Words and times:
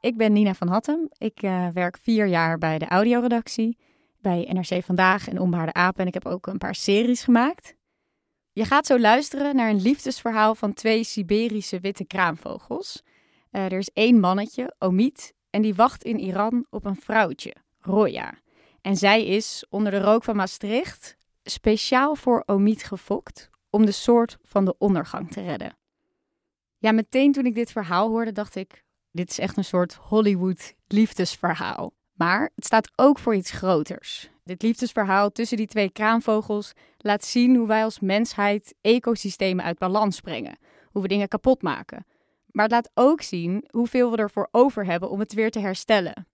Ik 0.00 0.16
ben 0.16 0.32
Nina 0.32 0.54
van 0.54 0.68
Hattem. 0.68 1.08
Ik 1.18 1.42
uh, 1.42 1.68
werk 1.68 1.98
vier 2.02 2.26
jaar 2.26 2.58
bij 2.58 2.78
de 2.78 2.86
audioredactie, 2.86 3.78
bij 4.20 4.48
NRC 4.52 4.84
Vandaag 4.84 5.28
en 5.28 5.40
Onbaarde 5.40 5.72
Apen. 5.72 6.00
En 6.00 6.06
ik 6.06 6.14
heb 6.14 6.26
ook 6.26 6.46
een 6.46 6.58
paar 6.58 6.74
series 6.74 7.22
gemaakt. 7.22 7.74
Je 8.52 8.64
gaat 8.64 8.86
zo 8.86 8.98
luisteren 8.98 9.56
naar 9.56 9.70
een 9.70 9.82
liefdesverhaal 9.82 10.54
van 10.54 10.72
twee 10.72 11.04
Siberische 11.04 11.80
witte 11.80 12.04
kraanvogels. 12.04 13.02
Uh, 13.52 13.64
er 13.64 13.78
is 13.78 13.90
één 13.92 14.20
mannetje, 14.20 14.74
Omid, 14.78 15.34
en 15.50 15.62
die 15.62 15.74
wacht 15.74 16.04
in 16.04 16.18
Iran 16.18 16.66
op 16.70 16.84
een 16.84 16.96
vrouwtje, 16.96 17.54
Roya. 17.78 18.34
En 18.80 18.96
zij 18.96 19.26
is, 19.26 19.64
onder 19.68 19.92
de 19.92 20.00
rook 20.00 20.24
van 20.24 20.36
Maastricht, 20.36 21.16
speciaal 21.42 22.14
voor 22.14 22.42
Omid 22.46 22.82
gefokt 22.82 23.50
om 23.70 23.86
de 23.86 23.92
soort 23.92 24.38
van 24.42 24.64
de 24.64 24.74
ondergang 24.78 25.30
te 25.30 25.40
redden. 25.40 25.76
Ja, 26.78 26.92
meteen 26.92 27.32
toen 27.32 27.46
ik 27.46 27.54
dit 27.54 27.72
verhaal 27.72 28.08
hoorde, 28.08 28.32
dacht 28.32 28.56
ik: 28.56 28.84
dit 29.12 29.30
is 29.30 29.38
echt 29.38 29.56
een 29.56 29.64
soort 29.64 29.94
Hollywood 29.94 30.74
liefdesverhaal. 30.86 31.92
Maar 32.12 32.50
het 32.54 32.64
staat 32.64 32.90
ook 32.96 33.18
voor 33.18 33.34
iets 33.34 33.50
groters. 33.50 34.30
Dit 34.44 34.62
liefdesverhaal 34.62 35.30
tussen 35.30 35.56
die 35.56 35.66
twee 35.66 35.90
kraanvogels 35.90 36.72
laat 36.98 37.24
zien 37.24 37.56
hoe 37.56 37.66
wij 37.66 37.84
als 37.84 38.00
mensheid 38.00 38.74
ecosystemen 38.80 39.64
uit 39.64 39.78
balans 39.78 40.20
brengen, 40.20 40.58
hoe 40.90 41.02
we 41.02 41.08
dingen 41.08 41.28
kapot 41.28 41.62
maken. 41.62 42.06
Maar 42.46 42.64
het 42.64 42.72
laat 42.72 42.90
ook 42.94 43.22
zien 43.22 43.64
hoeveel 43.70 44.10
we 44.10 44.16
ervoor 44.16 44.48
over 44.50 44.84
hebben 44.84 45.10
om 45.10 45.18
het 45.18 45.32
weer 45.32 45.50
te 45.50 45.58
herstellen. 45.58 46.26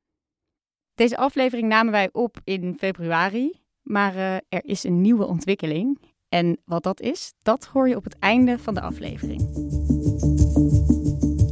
Deze 0.94 1.16
aflevering 1.16 1.68
namen 1.68 1.92
wij 1.92 2.08
op 2.12 2.36
in 2.44 2.74
februari, 2.78 3.60
maar 3.82 4.14
uh, 4.14 4.34
er 4.34 4.64
is 4.64 4.84
een 4.84 5.00
nieuwe 5.00 5.26
ontwikkeling. 5.26 6.00
En 6.28 6.60
wat 6.64 6.82
dat 6.82 7.00
is, 7.00 7.32
dat 7.42 7.64
hoor 7.64 7.88
je 7.88 7.96
op 7.96 8.04
het 8.04 8.18
einde 8.18 8.58
van 8.58 8.74
de 8.74 8.80
aflevering. 8.80 10.35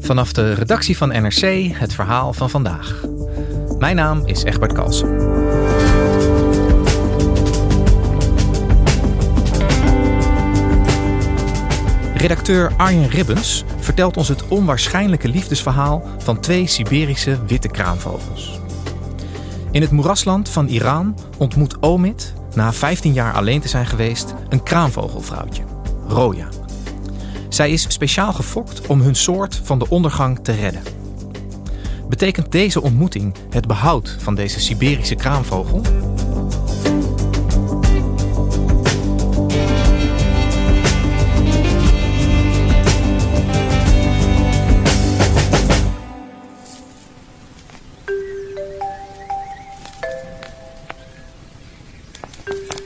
Vanaf 0.05 0.33
de 0.33 0.53
redactie 0.53 0.97
van 0.97 1.09
NRC 1.09 1.73
het 1.73 1.95
verhaal 1.95 2.33
van 2.33 2.51
vandaag. 2.51 3.05
Mijn 3.79 3.97
naam 3.97 4.27
is 4.27 4.43
Egbert 4.43 4.73
Kalsen. 4.73 5.09
Redacteur 12.15 12.73
Arjen 12.77 13.09
Ribbens 13.09 13.65
vertelt 13.79 14.17
ons 14.17 14.29
het 14.29 14.49
onwaarschijnlijke 14.49 15.29
liefdesverhaal 15.29 16.03
van 16.19 16.41
twee 16.41 16.67
Siberische 16.67 17.45
witte 17.47 17.69
kraanvogels. 17.69 18.61
In 19.71 19.81
het 19.81 19.91
moerasland 19.91 20.49
van 20.49 20.67
Iran 20.67 21.19
ontmoet 21.39 21.79
Omid, 21.81 22.33
na 22.55 22.73
15 22.73 23.13
jaar 23.13 23.33
alleen 23.33 23.61
te 23.61 23.69
zijn 23.69 23.87
geweest, 23.87 24.35
een 24.49 24.63
kraanvogelvrouwtje, 24.63 25.63
Roya. 26.09 26.49
Zij 27.55 27.71
is 27.71 27.93
speciaal 27.93 28.33
gefokt 28.33 28.87
om 28.87 29.01
hun 29.01 29.15
soort 29.15 29.61
van 29.65 29.79
de 29.79 29.89
ondergang 29.89 30.39
te 30.43 30.53
redden. 30.53 30.83
Betekent 32.09 32.53
deze 32.53 32.83
ontmoeting 32.83 33.35
het 33.51 33.67
behoud 33.67 34.17
van 34.19 34.35
deze 34.35 34.61
Siberische 34.61 35.15
kraanvogel? 35.15 35.83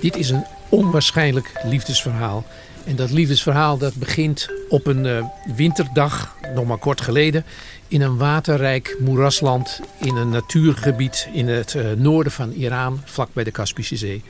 Dit 0.01 0.17
is 0.17 0.31
een 0.31 0.58
onwaarschijnlijk 0.69 1.53
liefdesverhaal. 1.65 2.45
En 2.85 2.97
dat 2.97 3.11
liefdesverhaal 3.11 3.79
dat 3.79 3.95
begint 3.95 4.49
op 4.69 4.87
een 4.87 5.05
uh, 5.05 5.25
winterdag, 5.57 6.37
nog 6.55 6.65
maar 6.65 6.79
kort 6.79 7.01
geleden, 7.01 7.45
in 7.89 8.01
een 8.01 8.17
waterrijk 8.17 8.97
moerasland 9.01 9.81
in 10.01 10.17
een 10.17 10.29
natuurgebied 10.29 11.29
in 11.33 11.49
het 11.49 11.75
uh, 11.75 11.93
noorden 11.93 12.33
van 12.33 12.51
Iran, 12.51 13.01
vlak 13.05 13.29
bij 13.33 13.45
de 13.45 13.51
Kaspische 13.51 13.97
Zee. 13.97 14.23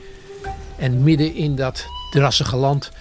En 0.77 1.03
midden 1.03 1.35
in 1.35 1.55
dat 1.55 1.85
drassige 2.11 2.55
land, 2.55 2.91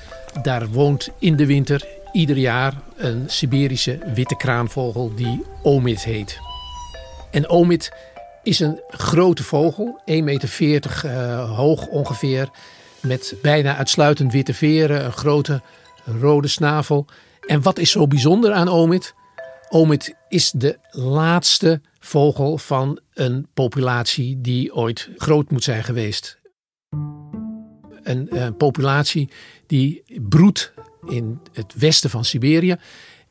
daar 0.42 0.68
woont 0.68 1.08
in 1.18 1.36
de 1.36 1.46
winter 1.46 1.86
ieder 2.12 2.36
jaar 2.36 2.74
een 2.96 3.24
Siberische 3.26 3.98
witte 4.14 4.36
kraanvogel 4.36 5.12
die 5.14 5.44
Omid 5.62 6.04
heet. 6.04 6.38
En 7.30 7.48
Omid 7.48 7.92
is 8.42 8.60
een 8.60 8.80
grote 8.88 9.42
vogel, 9.42 10.00
1,40 10.00 10.04
meter 10.04 11.02
uh, 11.04 11.56
hoog 11.56 11.86
ongeveer, 11.86 12.48
met 13.00 13.34
bijna 13.42 13.76
uitsluitend 13.76 14.32
witte 14.32 14.54
veren, 14.54 15.04
een 15.04 15.12
grote 15.12 15.62
rode 16.04 16.48
snavel. 16.48 17.06
En 17.46 17.62
wat 17.62 17.78
is 17.78 17.90
zo 17.90 18.06
bijzonder 18.06 18.52
aan 18.52 18.68
Omid? 18.68 19.14
Omid 19.68 20.14
is 20.28 20.50
de 20.50 20.78
laatste 20.90 21.80
vogel 21.98 22.58
van 22.58 23.00
een 23.14 23.46
populatie 23.54 24.40
die 24.40 24.74
ooit 24.74 25.08
groot 25.16 25.50
moet 25.50 25.64
zijn 25.64 25.84
geweest. 25.84 26.38
Een, 28.02 28.42
een 28.42 28.56
populatie 28.56 29.30
die 29.66 30.02
broedt 30.28 30.72
in 31.06 31.40
het 31.52 31.74
westen 31.76 32.10
van 32.10 32.24
Siberië 32.24 32.76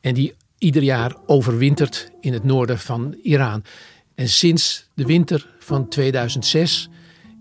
en 0.00 0.14
die 0.14 0.34
ieder 0.58 0.82
jaar 0.82 1.16
overwintert 1.26 2.10
in 2.20 2.32
het 2.32 2.44
noorden 2.44 2.78
van 2.78 3.18
Iran. 3.22 3.64
En 4.14 4.28
sinds 4.28 4.88
de 4.94 5.04
winter 5.04 5.46
van 5.58 5.88
2006 5.88 6.88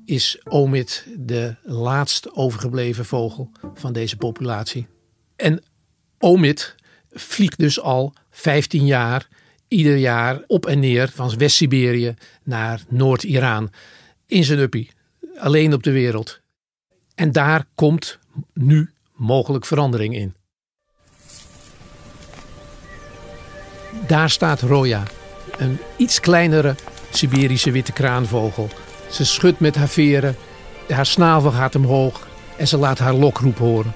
is 0.07 0.37
Omid 0.43 1.05
de 1.17 1.55
laatst 1.63 2.35
overgebleven 2.35 3.05
vogel 3.05 3.51
van 3.73 3.93
deze 3.93 4.17
populatie. 4.17 4.87
En 5.35 5.63
Omid 6.19 6.75
vliegt 7.11 7.59
dus 7.59 7.79
al 7.79 8.13
15 8.29 8.85
jaar 8.85 9.27
ieder 9.67 9.95
jaar 9.95 10.43
op 10.47 10.65
en 10.65 10.79
neer 10.79 11.09
van 11.09 11.37
West-Siberië 11.37 12.13
naar 12.43 12.81
Noord-Iran 12.89 13.71
in 14.25 14.43
zijn 14.43 14.59
uppie, 14.59 14.91
alleen 15.37 15.73
op 15.73 15.83
de 15.83 15.91
wereld. 15.91 16.41
En 17.15 17.31
daar 17.31 17.65
komt 17.75 18.19
nu 18.53 18.91
mogelijk 19.13 19.65
verandering 19.65 20.15
in. 20.15 20.33
Daar 24.07 24.29
staat 24.29 24.61
Roya, 24.61 25.03
een 25.57 25.77
iets 25.97 26.19
kleinere 26.19 26.75
Siberische 27.11 27.71
witte 27.71 27.91
kraanvogel. 27.91 28.69
Ze 29.09 29.25
schudt 29.25 29.59
met 29.59 29.75
haar 29.75 29.87
veren, 29.87 30.35
haar 30.89 31.05
snavel 31.05 31.51
gaat 31.51 31.75
omhoog 31.75 32.27
en 32.57 32.67
ze 32.67 32.77
laat 32.77 32.99
haar 32.99 33.13
lokroep 33.13 33.57
horen. 33.57 33.93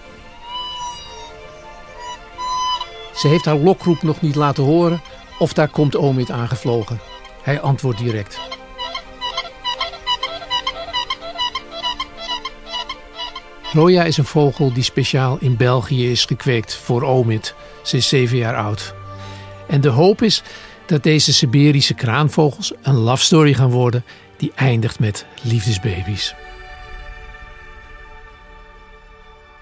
Ze 3.16 3.28
heeft 3.28 3.46
haar 3.46 3.58
lokroep 3.58 4.02
nog 4.02 4.22
niet 4.22 4.36
laten 4.36 4.64
horen 4.64 5.02
of 5.40 5.54
daar 5.54 5.70
komt 5.70 5.96
Omid 5.96 6.32
aangevlogen. 6.32 7.00
Hij 7.44 7.62
antwoordt 7.62 8.00
direct. 8.00 8.40
Roya 13.74 14.04
is 14.04 14.18
een 14.18 14.26
vogel 14.26 14.74
die 14.74 14.84
speciaal 14.84 15.38
in 15.40 15.58
België 15.58 16.12
is 16.12 16.26
gekweekt 16.26 16.76
voor 16.76 17.04
Omid. 17.04 17.56
Ze 17.84 17.98
is 17.98 18.08
zeven 18.08 18.38
jaar 18.38 18.56
oud. 18.56 18.94
En 19.68 19.82
de 19.82 19.90
hoop 19.90 20.22
is 20.22 20.44
dat 20.86 21.04
deze 21.04 21.34
Siberische 21.34 21.94
kraanvogels 21.94 22.74
een 22.82 22.98
love 22.98 23.24
story 23.24 23.54
gaan 23.54 23.70
worden 23.70 24.04
die 24.42 24.52
eindigt 24.56 25.00
met 25.00 25.26
liefdesbabies. 25.44 26.36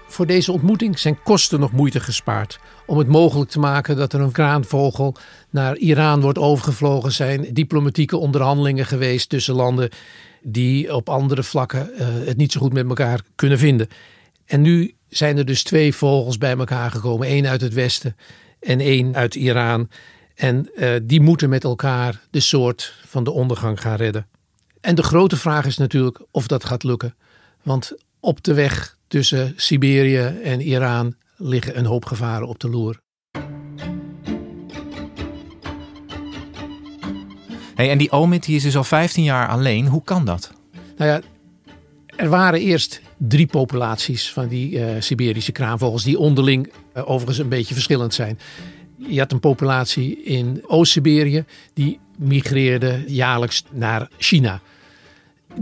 Voor 0.08 0.26
deze 0.26 0.52
ontmoeting 0.52 0.98
zijn 0.98 1.22
kosten 1.22 1.60
nog 1.60 1.72
moeite 1.72 2.00
gespaard. 2.00 2.58
Om 2.86 2.98
het 2.98 3.06
mogelijk 3.06 3.50
te 3.50 3.58
maken 3.58 3.96
dat 3.96 4.12
er 4.12 4.20
een 4.20 4.32
kraanvogel 4.32 5.14
naar 5.50 5.76
Iran 5.76 6.20
wordt 6.20 6.38
overgevlogen, 6.38 7.12
zijn 7.12 7.46
diplomatieke 7.52 8.16
onderhandelingen 8.16 8.86
geweest 8.86 9.28
tussen 9.28 9.54
landen 9.54 9.90
die 10.42 10.94
op 10.94 11.08
andere 11.08 11.42
vlakken 11.42 11.94
eh, 11.94 12.06
het 12.24 12.36
niet 12.36 12.52
zo 12.52 12.60
goed 12.60 12.72
met 12.72 12.88
elkaar 12.88 13.20
kunnen 13.34 13.58
vinden. 13.58 13.88
En 14.46 14.60
nu 14.60 14.94
zijn 15.08 15.38
er 15.38 15.44
dus 15.44 15.62
twee 15.62 15.94
vogels 15.94 16.38
bij 16.38 16.56
elkaar 16.56 16.90
gekomen. 16.90 17.26
één 17.26 17.46
uit 17.46 17.60
het 17.60 17.74
westen 17.74 18.16
en 18.60 18.80
één 18.80 19.14
uit 19.14 19.34
Iran. 19.34 19.88
En 20.34 20.70
uh, 20.76 20.90
die 21.02 21.20
moeten 21.20 21.48
met 21.48 21.64
elkaar 21.64 22.20
de 22.30 22.40
soort 22.40 22.94
van 23.06 23.24
de 23.24 23.30
ondergang 23.30 23.80
gaan 23.80 23.96
redden. 23.96 24.26
En 24.80 24.94
de 24.94 25.02
grote 25.02 25.36
vraag 25.36 25.66
is 25.66 25.76
natuurlijk 25.76 26.20
of 26.30 26.46
dat 26.46 26.64
gaat 26.64 26.82
lukken. 26.82 27.14
Want 27.62 27.92
op 28.20 28.42
de 28.42 28.54
weg 28.54 28.96
tussen 29.08 29.52
Siberië 29.56 30.40
en 30.42 30.60
Iran 30.60 31.14
liggen 31.36 31.78
een 31.78 31.84
hoop 31.84 32.04
gevaren 32.04 32.48
op 32.48 32.58
de 32.58 32.68
loer. 32.68 33.00
Hey, 37.74 37.90
en 37.90 37.98
die 37.98 38.12
Omid 38.12 38.44
die 38.44 38.56
is 38.56 38.62
dus 38.62 38.76
al 38.76 38.84
15 38.84 39.24
jaar 39.24 39.48
alleen. 39.48 39.86
Hoe 39.86 40.02
kan 40.04 40.24
dat? 40.24 40.52
Nou 40.96 41.10
ja, 41.10 41.20
er 42.16 42.28
waren 42.28 42.60
eerst 42.60 43.00
drie 43.16 43.46
populaties 43.46 44.32
van 44.32 44.48
die 44.48 44.70
uh, 44.70 44.86
Siberische 44.98 45.52
kraanvogels, 45.52 46.04
die 46.04 46.18
onderling 46.18 46.72
uh, 46.96 47.10
overigens 47.10 47.38
een 47.38 47.48
beetje 47.48 47.74
verschillend 47.74 48.14
zijn. 48.14 48.38
Je 48.96 49.18
had 49.18 49.32
een 49.32 49.40
populatie 49.40 50.22
in 50.22 50.62
Oost-Siberië, 50.66 51.44
die 51.74 52.00
migreerde 52.18 53.04
jaarlijks 53.06 53.62
naar 53.70 54.08
China. 54.18 54.60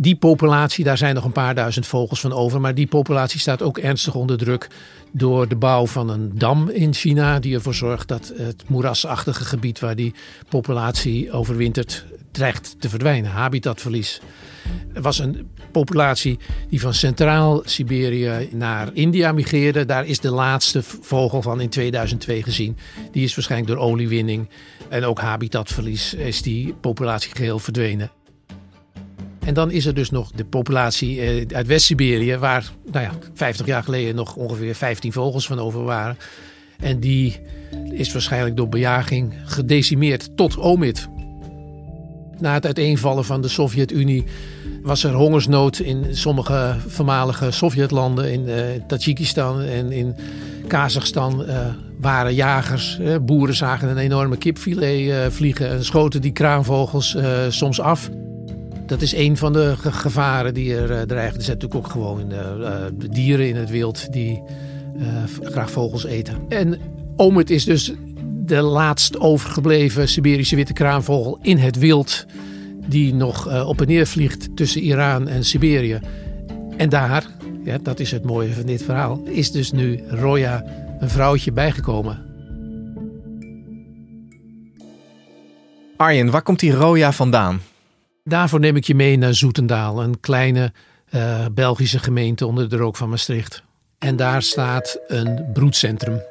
Die 0.00 0.17
populatie, 0.17 0.85
daar 0.85 0.99
zijn 0.99 1.15
nog 1.15 1.25
een 1.25 1.33
paar 1.33 1.55
duizend 1.55 1.87
vogels 1.87 2.21
van 2.21 2.33
over. 2.33 2.61
Maar 2.61 2.75
die 2.75 2.87
populatie 2.87 3.41
staat 3.41 3.62
ook 3.62 3.79
ernstig 3.79 4.15
onder 4.15 4.39
druk 4.39 4.69
door 5.12 5.49
de 5.49 5.56
bouw 5.56 5.87
van 5.87 6.09
een 6.09 6.31
dam 6.35 6.69
in 6.69 6.95
China. 6.95 7.39
Die 7.39 7.55
ervoor 7.55 7.75
zorgt 7.75 8.09
dat 8.09 8.33
het 8.37 8.69
moerasachtige 8.69 9.45
gebied 9.45 9.81
waar 9.81 9.97
die 9.97 10.15
populatie 10.49 11.33
overwintert 11.33 12.05
dreigt 12.33 12.81
te 12.81 12.89
verdwijnen. 12.89 13.31
Habitatverlies. 13.31 14.21
Er 14.95 15.03
was 15.03 15.19
een 15.19 15.49
populatie 15.73 16.39
die 16.69 16.81
van 16.81 16.95
Centraal-Siberië 16.95 18.49
naar 18.53 18.91
India 18.93 19.33
migreerde. 19.33 19.85
Daar 19.85 20.06
is 20.06 20.21
de 20.21 20.31
laatste 20.31 20.83
vogel 20.83 21.43
van 21.43 21.61
in 21.61 21.69
2002 21.69 22.43
gezien. 22.43 22.77
Die 23.12 23.25
is 23.25 23.35
waarschijnlijk 23.35 23.73
door 23.73 23.87
oliewinning 23.87 24.49
en 24.89 25.05
ook 25.05 25.21
habitatverlies 25.21 26.15
is 26.15 26.43
die 26.43 26.75
populatie 26.81 27.31
geheel 27.35 27.59
verdwenen. 27.59 28.18
En 29.49 29.55
dan 29.55 29.71
is 29.71 29.87
er 29.87 29.95
dus 29.95 30.11
nog 30.11 30.31
de 30.31 30.45
populatie 30.45 31.21
eh, 31.21 31.56
uit 31.56 31.67
West-Siberië, 31.67 32.37
waar 32.37 32.71
nou 32.93 33.05
ja, 33.05 33.12
50 33.35 33.67
jaar 33.67 33.83
geleden 33.83 34.15
nog 34.15 34.37
ongeveer 34.37 34.75
15 34.75 35.12
vogels 35.12 35.47
van 35.47 35.59
over 35.59 35.85
waren. 35.85 36.17
En 36.81 37.00
die 37.00 37.41
is 37.91 38.12
waarschijnlijk 38.12 38.56
door 38.56 38.69
bejaging 38.69 39.35
gedecimeerd 39.45 40.37
tot 40.37 40.59
omid. 40.59 41.09
Na 42.39 42.53
het 42.53 42.67
uiteenvallen 42.67 43.25
van 43.25 43.41
de 43.41 43.49
Sovjet-Unie 43.49 44.25
was 44.83 45.05
er 45.05 45.12
hongersnood 45.12 45.79
in 45.79 46.17
sommige 46.17 46.77
voormalige 46.87 47.50
Sovjetlanden. 47.50 48.33
In 48.33 48.49
uh, 48.49 48.55
Tajikistan 48.87 49.61
en 49.61 49.93
in 49.93 50.17
Kazachstan 50.67 51.43
uh, 51.43 51.67
waren 52.00 52.35
jagers. 52.35 52.99
Boeren 53.23 53.55
zagen 53.55 53.89
een 53.89 53.99
enorme 53.99 54.37
kipfilet 54.37 55.33
vliegen 55.33 55.69
en 55.69 55.85
schoten 55.85 56.21
die 56.21 56.33
kraanvogels 56.33 57.17
soms 57.49 57.81
af. 57.81 58.11
Dat 58.88 59.02
is 59.02 59.14
een 59.14 59.37
van 59.37 59.52
de 59.52 59.75
gevaren 59.76 60.55
die 60.55 60.75
er 60.75 60.90
uh, 60.90 61.00
dreigen. 61.00 61.37
Er 61.37 61.44
zijn 61.44 61.58
natuurlijk 61.58 61.87
ook 61.87 61.93
gewoon 61.93 62.32
uh, 62.32 62.85
dieren 63.11 63.49
in 63.49 63.56
het 63.56 63.70
wild 63.70 64.12
die 64.12 64.43
graag 65.43 65.70
vogels 65.70 66.05
eten. 66.05 66.37
En 66.49 66.79
Omid 67.17 67.50
is 67.50 67.64
dus 67.64 67.93
de 68.44 68.61
laatst 68.61 69.20
overgebleven 69.20 70.08
Siberische 70.08 70.56
witte 70.56 70.73
kraanvogel 70.73 71.38
in 71.43 71.58
het 71.58 71.79
wild. 71.79 72.26
Die 72.87 73.14
nog 73.14 73.67
op 73.67 73.81
en 73.81 73.87
neer 73.87 74.06
vliegt 74.06 74.56
tussen 74.56 74.82
Iran 74.82 75.29
en 75.29 75.44
Siberië. 75.44 76.00
En 76.76 76.88
daar, 76.88 77.26
ja, 77.64 77.79
dat 77.82 78.00
is 78.00 78.11
het 78.11 78.25
mooie 78.25 78.52
van 78.52 78.67
dit 78.67 78.82
verhaal, 78.82 79.23
is 79.25 79.50
dus 79.52 79.73
nu 79.73 80.00
Roya 80.08 80.64
een 80.99 81.11
vrouwtje 81.11 81.52
bijgekomen. 81.52 82.19
Arjen, 85.96 86.31
waar 86.31 86.43
komt 86.43 86.61
die 86.61 86.73
Roya 86.73 87.12
vandaan? 87.12 87.61
Daarvoor 88.28 88.60
neem 88.60 88.76
ik 88.76 88.84
je 88.84 88.94
mee 88.94 89.16
naar 89.16 89.34
Zoetendaal, 89.34 90.02
een 90.02 90.20
kleine 90.20 90.72
uh, 91.10 91.46
Belgische 91.52 91.98
gemeente 91.98 92.46
onder 92.46 92.69
de 92.69 92.76
rook 92.76 92.96
van 92.96 93.08
Maastricht. 93.08 93.62
En 93.98 94.16
daar 94.16 94.42
staat 94.42 94.98
een 95.06 95.46
broedcentrum. 95.52 96.22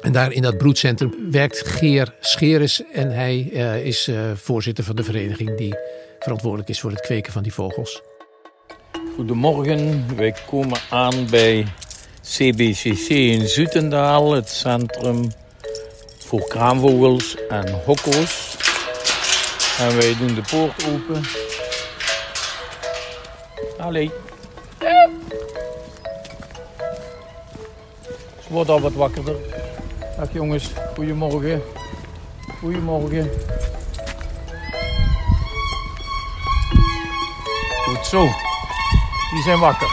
En 0.00 0.12
daar 0.12 0.32
in 0.32 0.42
dat 0.42 0.58
broedcentrum 0.58 1.14
werkt 1.30 1.66
Geer 1.66 2.14
Scheres 2.20 2.82
en 2.92 3.10
hij 3.10 3.50
uh, 3.52 3.86
is 3.86 4.08
uh, 4.08 4.20
voorzitter 4.34 4.84
van 4.84 4.96
de 4.96 5.04
vereniging 5.04 5.56
die 5.56 5.74
verantwoordelijk 6.18 6.68
is 6.68 6.80
voor 6.80 6.90
het 6.90 7.00
kweken 7.00 7.32
van 7.32 7.42
die 7.42 7.54
vogels. 7.54 8.02
Goedemorgen, 9.14 10.04
wij 10.16 10.34
komen 10.46 10.78
aan 10.90 11.26
bij 11.30 11.66
CBCC 12.22 13.08
in 13.08 13.48
Zoetendaal, 13.48 14.32
het 14.32 14.48
centrum 14.48 15.30
voor 16.18 16.48
kraanvogels 16.48 17.36
en 17.48 17.72
hokko's. 17.84 18.49
En 19.80 19.96
wij 19.96 20.16
doen 20.16 20.34
de 20.34 20.42
poort 20.50 20.84
open. 20.86 21.22
Allee. 23.78 24.10
Ze 28.40 28.48
wordt 28.48 28.70
al 28.70 28.80
wat 28.80 28.92
wakkerder. 28.92 29.36
Dag 30.16 30.32
jongens, 30.32 30.70
goedemorgen. 30.94 31.62
Goedemorgen. 32.58 33.30
Goed 37.84 38.06
zo. 38.06 38.22
Die 39.30 39.42
zijn 39.44 39.58
wakker. 39.58 39.88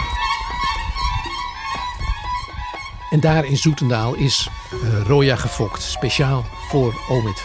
En 3.10 3.20
daar 3.20 3.46
in 3.46 3.58
Zoetendaal 3.58 4.16
is 4.16 4.50
uh, 4.84 5.02
Roya 5.02 5.36
gefokt, 5.36 5.82
speciaal 5.82 6.46
voor 6.70 6.94
Omid. 7.10 7.42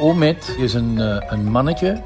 Omid 0.00 0.56
is 0.58 0.74
een, 0.74 0.94
uh, 0.98 1.16
een 1.28 1.50
mannetje 1.50 2.02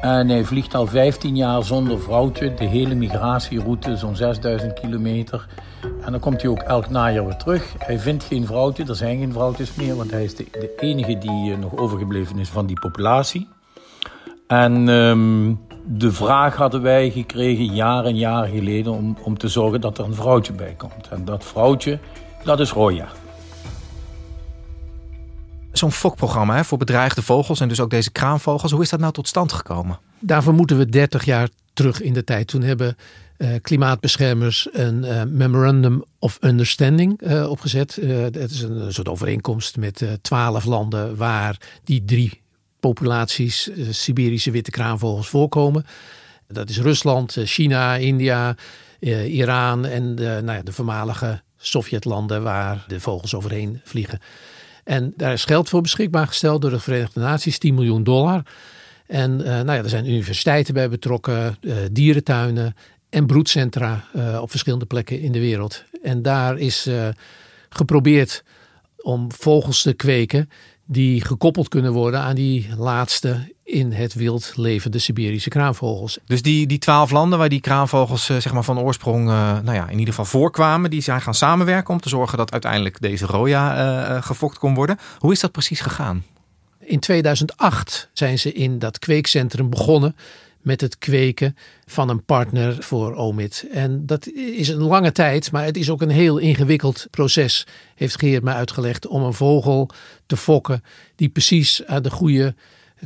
en 0.00 0.28
hij 0.28 0.44
vliegt 0.44 0.74
al 0.74 0.86
15 0.86 1.36
jaar 1.36 1.64
zonder 1.64 2.00
vrouwtje. 2.00 2.54
De 2.54 2.64
hele 2.64 2.94
migratieroute, 2.94 3.96
zo'n 3.96 4.16
6000 4.16 4.80
kilometer. 4.80 5.46
En 6.04 6.10
dan 6.10 6.20
komt 6.20 6.42
hij 6.42 6.50
ook 6.50 6.58
elk 6.58 6.88
najaar 6.88 7.24
weer 7.24 7.36
terug. 7.36 7.74
Hij 7.78 7.98
vindt 7.98 8.24
geen 8.24 8.46
vrouwtje, 8.46 8.84
er 8.84 8.96
zijn 8.96 9.18
geen 9.18 9.32
vrouwtjes 9.32 9.74
meer, 9.74 9.96
want 9.96 10.10
hij 10.10 10.24
is 10.24 10.36
de, 10.36 10.74
enige 10.76 11.18
die 11.18 11.50
uh, 11.50 11.58
nog 11.58 11.76
overgebleven 11.76 12.38
is 12.38 12.48
van 12.48 12.66
die 12.66 12.80
populatie. 12.80 13.48
En 14.46 14.88
um, 14.88 15.60
de 15.84 16.12
vraag 16.12 16.56
hadden 16.56 16.82
wij 16.82 17.10
gekregen 17.10 17.74
jaren 17.74 18.10
en 18.10 18.16
jaren 18.16 18.50
geleden 18.50 18.92
om, 18.92 19.16
om 19.22 19.38
te 19.38 19.48
zorgen 19.48 19.80
dat 19.80 19.98
er 19.98 20.04
een 20.04 20.14
vrouwtje 20.14 20.52
bij 20.52 20.74
komt. 20.76 21.08
En 21.10 21.24
dat 21.24 21.44
vrouwtje, 21.44 21.98
dat 22.44 22.60
is 22.60 22.72
Roya 22.72 23.08
zo'n 25.78 25.92
fokprogramma 25.92 26.64
voor 26.64 26.78
bedreigde 26.78 27.22
vogels 27.22 27.60
en 27.60 27.68
dus 27.68 27.80
ook 27.80 27.90
deze 27.90 28.10
kraanvogels. 28.10 28.72
Hoe 28.72 28.82
is 28.82 28.88
dat 28.88 29.00
nou 29.00 29.12
tot 29.12 29.28
stand 29.28 29.52
gekomen? 29.52 29.98
Daarvoor 30.18 30.54
moeten 30.54 30.78
we 30.78 30.86
30 30.86 31.24
jaar 31.24 31.48
terug 31.72 32.00
in 32.00 32.12
de 32.12 32.24
tijd. 32.24 32.46
Toen 32.46 32.62
hebben 32.62 32.96
uh, 33.38 33.48
klimaatbeschermers 33.62 34.68
een 34.72 35.04
uh, 35.04 35.22
Memorandum 35.22 36.04
of 36.18 36.38
Understanding 36.40 37.22
uh, 37.22 37.50
opgezet. 37.50 37.98
het 38.32 38.50
is 38.50 38.62
een, 38.62 38.80
een, 38.80 38.92
soort 38.92 39.08
overeenkomst 39.08 39.76
met 39.76 40.04
twaalf 40.20 40.64
landen 40.64 41.16
waar 41.16 41.56
die 41.84 42.04
drie 42.04 42.40
populaties 42.80 43.70
Siberische 43.90 44.50
witte 44.50 44.70
kraanvogels 44.70 45.28
voorkomen. 45.28 45.86
Dat 46.48 46.68
is 46.68 46.78
Rusland, 46.78 47.36
China, 47.44 47.96
India, 47.96 48.56
Iran 49.26 49.86
en 49.86 50.14
de, 50.14 50.40
nou 50.42 50.56
ja, 50.56 50.62
de 50.62 50.72
voormalige 50.72 51.42
Sovjetlanden 51.56 52.42
waar 52.42 52.84
de 52.86 53.00
vogels 53.00 53.34
overheen 53.34 53.80
vliegen. 53.84 54.20
En 54.88 55.12
daar 55.16 55.32
is 55.32 55.44
geld 55.44 55.68
voor 55.68 55.80
beschikbaar 55.80 56.26
gesteld 56.26 56.62
door 56.62 56.70
de 56.70 56.80
Verenigde 56.80 57.20
Naties, 57.20 57.58
10 57.58 57.74
miljoen 57.74 58.02
dollar. 58.02 58.42
En 59.06 59.40
uh, 59.40 59.46
nou 59.46 59.72
ja, 59.72 59.82
er 59.82 59.88
zijn 59.88 60.08
universiteiten 60.08 60.74
bij 60.74 60.88
betrokken, 60.88 61.56
uh, 61.60 61.76
dierentuinen 61.92 62.74
en 63.10 63.26
broedcentra 63.26 64.04
uh, 64.16 64.38
op 64.42 64.50
verschillende 64.50 64.86
plekken 64.86 65.20
in 65.20 65.32
de 65.32 65.40
wereld. 65.40 65.84
En 66.02 66.22
daar 66.22 66.58
is 66.58 66.90
geprobeerd 67.68 68.44
om 68.96 69.32
vogels 69.32 69.82
te 69.82 69.92
kweken 69.92 70.50
die 70.86 71.24
gekoppeld 71.24 71.68
kunnen 71.68 71.92
worden 71.92 72.20
aan 72.20 72.34
die 72.34 72.68
laatste 72.76 73.54
in 73.68 73.92
het 73.92 74.14
wild 74.14 74.52
levende 74.56 74.98
Siberische 74.98 75.48
kraanvogels. 75.48 76.18
Dus 76.24 76.42
die, 76.42 76.66
die 76.66 76.78
twaalf 76.78 77.10
landen 77.10 77.38
waar 77.38 77.48
die 77.48 77.60
kraanvogels 77.60 78.24
zeg 78.24 78.52
maar 78.52 78.64
van 78.64 78.78
oorsprong 78.78 79.28
uh, 79.28 79.58
nou 79.60 79.76
ja, 79.76 79.88
in 79.88 79.98
ieder 79.98 80.14
geval 80.14 80.24
voorkwamen, 80.24 80.90
die 80.90 81.00
zijn 81.00 81.20
gaan 81.20 81.34
samenwerken 81.34 81.94
om 81.94 82.00
te 82.00 82.08
zorgen 82.08 82.38
dat 82.38 82.52
uiteindelijk 82.52 83.00
deze 83.00 83.26
roya 83.26 83.76
uh, 83.76 84.22
gefokt 84.22 84.58
kon 84.58 84.74
worden. 84.74 84.98
Hoe 85.18 85.32
is 85.32 85.40
dat 85.40 85.52
precies 85.52 85.80
gegaan? 85.80 86.24
In 86.78 86.98
2008 86.98 88.08
zijn 88.12 88.38
ze 88.38 88.52
in 88.52 88.78
dat 88.78 88.98
kweekcentrum 88.98 89.70
begonnen 89.70 90.16
met 90.62 90.80
het 90.80 90.98
kweken 90.98 91.56
van 91.86 92.08
een 92.08 92.24
partner 92.24 92.76
voor 92.80 93.14
Omid. 93.14 93.66
En 93.72 94.06
dat 94.06 94.26
is 94.32 94.68
een 94.68 94.82
lange 94.82 95.12
tijd, 95.12 95.52
maar 95.52 95.64
het 95.64 95.76
is 95.76 95.90
ook 95.90 96.02
een 96.02 96.10
heel 96.10 96.38
ingewikkeld 96.38 97.06
proces, 97.10 97.66
heeft 97.94 98.18
Geert 98.18 98.42
mij 98.42 98.54
uitgelegd, 98.54 99.06
om 99.06 99.22
een 99.22 99.32
vogel 99.32 99.90
te 100.26 100.36
fokken 100.36 100.82
die 101.16 101.28
precies 101.28 101.84
aan 101.86 102.02
de 102.02 102.10
goede 102.10 102.54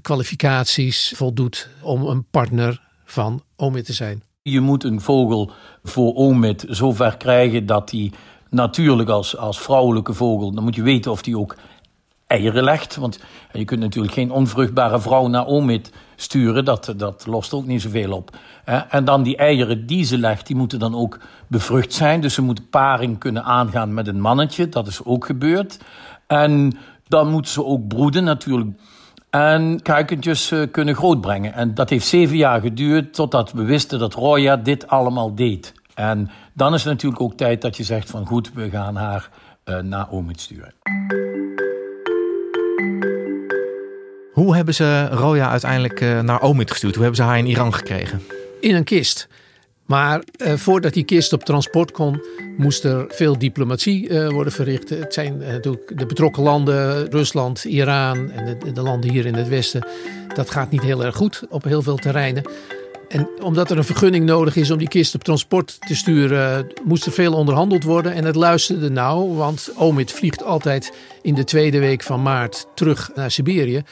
kwalificaties 0.00 1.12
voldoet 1.16 1.68
om 1.82 2.06
een 2.06 2.24
partner 2.30 2.80
van 3.04 3.42
Omid 3.56 3.84
te 3.84 3.92
zijn. 3.92 4.22
Je 4.42 4.60
moet 4.60 4.84
een 4.84 5.00
vogel 5.00 5.50
voor 5.82 6.14
Omid 6.14 6.64
zover 6.68 7.16
krijgen 7.16 7.66
dat 7.66 7.90
hij 7.90 8.12
natuurlijk 8.50 9.08
als, 9.08 9.36
als 9.36 9.60
vrouwelijke 9.60 10.14
vogel, 10.14 10.52
dan 10.52 10.64
moet 10.64 10.74
je 10.74 10.82
weten 10.82 11.10
of 11.10 11.22
die 11.22 11.38
ook 11.38 11.56
eieren 12.26 12.64
legt. 12.64 12.96
Want 12.96 13.20
je 13.52 13.64
kunt 13.64 13.80
natuurlijk 13.80 14.14
geen 14.14 14.30
onvruchtbare 14.30 15.00
vrouw 15.00 15.26
naar 15.26 15.46
Omid 15.46 15.92
sturen, 16.16 16.64
dat, 16.64 16.94
dat 16.96 17.26
lost 17.26 17.52
ook 17.54 17.66
niet 17.66 17.82
zoveel 17.82 18.12
op. 18.12 18.36
En 18.88 19.04
dan 19.04 19.22
die 19.22 19.36
eieren 19.36 19.86
die 19.86 20.04
ze 20.04 20.18
legt, 20.18 20.46
die 20.46 20.56
moeten 20.56 20.78
dan 20.78 20.94
ook 20.94 21.18
bevrucht 21.46 21.92
zijn. 21.92 22.20
Dus 22.20 22.34
ze 22.34 22.42
moeten 22.42 22.68
paring 22.68 23.18
kunnen 23.18 23.44
aangaan 23.44 23.94
met 23.94 24.06
een 24.06 24.20
mannetje, 24.20 24.68
dat 24.68 24.86
is 24.86 25.04
ook 25.04 25.26
gebeurd. 25.26 25.78
En 26.26 26.78
dan 27.08 27.30
moeten 27.30 27.52
ze 27.52 27.64
ook 27.64 27.88
broeden 27.88 28.24
natuurlijk. 28.24 28.70
En 29.32 29.82
kuikentjes 29.82 30.50
uh, 30.50 30.62
kunnen 30.70 30.94
grootbrengen. 30.94 31.52
En 31.52 31.74
dat 31.74 31.90
heeft 31.90 32.06
zeven 32.06 32.36
jaar 32.36 32.60
geduurd 32.60 33.14
totdat 33.14 33.52
we 33.52 33.62
wisten 33.62 33.98
dat 33.98 34.14
Roya 34.14 34.56
dit 34.56 34.88
allemaal 34.88 35.34
deed. 35.34 35.72
En 35.94 36.30
dan 36.52 36.74
is 36.74 36.84
het 36.84 36.92
natuurlijk 36.92 37.22
ook 37.22 37.36
tijd 37.36 37.62
dat 37.62 37.76
je 37.76 37.82
zegt 37.82 38.10
van 38.10 38.26
goed, 38.26 38.52
we 38.52 38.70
gaan 38.70 38.96
haar 38.96 39.30
uh, 39.64 39.78
naar 39.78 40.10
Omid 40.10 40.40
sturen. 40.40 40.72
Hoe 44.32 44.54
hebben 44.54 44.74
ze 44.74 45.08
Roya 45.08 45.50
uiteindelijk 45.50 46.00
uh, 46.00 46.20
naar 46.20 46.40
Omid 46.40 46.70
gestuurd? 46.70 46.94
Hoe 46.94 47.04
hebben 47.04 47.22
ze 47.22 47.28
haar 47.28 47.38
in 47.38 47.46
Iran 47.46 47.74
gekregen? 47.74 48.22
In 48.60 48.74
een 48.74 48.84
kist. 48.84 49.28
Maar 49.92 50.22
uh, 50.36 50.52
voordat 50.54 50.92
die 50.92 51.04
kist 51.04 51.32
op 51.32 51.44
transport 51.44 51.90
kon, 51.90 52.22
moest 52.56 52.84
er 52.84 53.04
veel 53.08 53.38
diplomatie 53.38 54.08
uh, 54.08 54.28
worden 54.28 54.52
verricht. 54.52 54.88
Het 54.88 55.14
zijn 55.14 55.40
uh, 55.40 55.48
natuurlijk 55.48 55.98
de 55.98 56.06
betrokken 56.06 56.42
landen, 56.42 57.10
Rusland, 57.10 57.64
Iran 57.64 58.30
en 58.30 58.58
de, 58.58 58.72
de, 58.72 58.82
landen 58.82 59.10
hier 59.10 59.26
in 59.26 59.34
het 59.34 59.48
Westen. 59.48 59.86
Dat 60.34 60.50
gaat 60.50 60.70
niet 60.70 60.82
heel 60.82 61.04
erg 61.04 61.16
goed 61.16 61.42
op 61.48 61.64
heel 61.64 61.82
veel 61.82 61.96
terreinen. 61.96 62.42
En 63.08 63.28
omdat 63.42 63.70
er 63.70 63.78
een 63.78 63.84
vergunning 63.84 64.24
nodig 64.24 64.56
is 64.56 64.70
om 64.70 64.78
die 64.78 64.88
kist 64.88 65.14
op 65.14 65.24
transport 65.24 65.80
te 65.80 65.96
sturen, 65.96 66.66
moest 66.84 67.06
er 67.06 67.12
veel 67.12 67.34
onderhandeld 67.34 67.84
worden. 67.84 68.12
En 68.12 68.24
het 68.24 68.36
luisterde 68.36 68.90
nauw, 68.90 69.34
want 69.34 69.72
Omid 69.76 70.12
vliegt 70.12 70.42
altijd 70.42 70.92
in 71.22 71.34
de 71.34 71.44
tweede 71.44 71.78
week 71.78 72.02
van 72.02 72.22
maart 72.22 72.66
terug 72.74 73.10
naar 73.14 73.30
Siberië. 73.30 73.82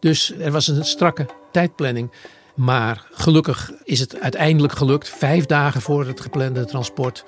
Dus 0.00 0.32
er 0.38 0.52
was 0.52 0.68
een 0.68 0.84
strakke 0.84 1.26
tijdplanning. 1.52 2.10
Maar 2.54 3.06
gelukkig 3.10 3.72
is 3.84 4.00
het 4.00 4.20
uiteindelijk 4.20 4.72
gelukt, 4.72 5.08
vijf 5.08 5.46
dagen 5.46 5.80
voor 5.80 6.06
het 6.06 6.20
geplande 6.20 6.64
transport, 6.64 7.24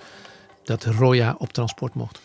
dat 0.64 0.84
Roya 0.84 1.34
op 1.38 1.52
transport 1.52 1.94
mocht. 1.94 2.20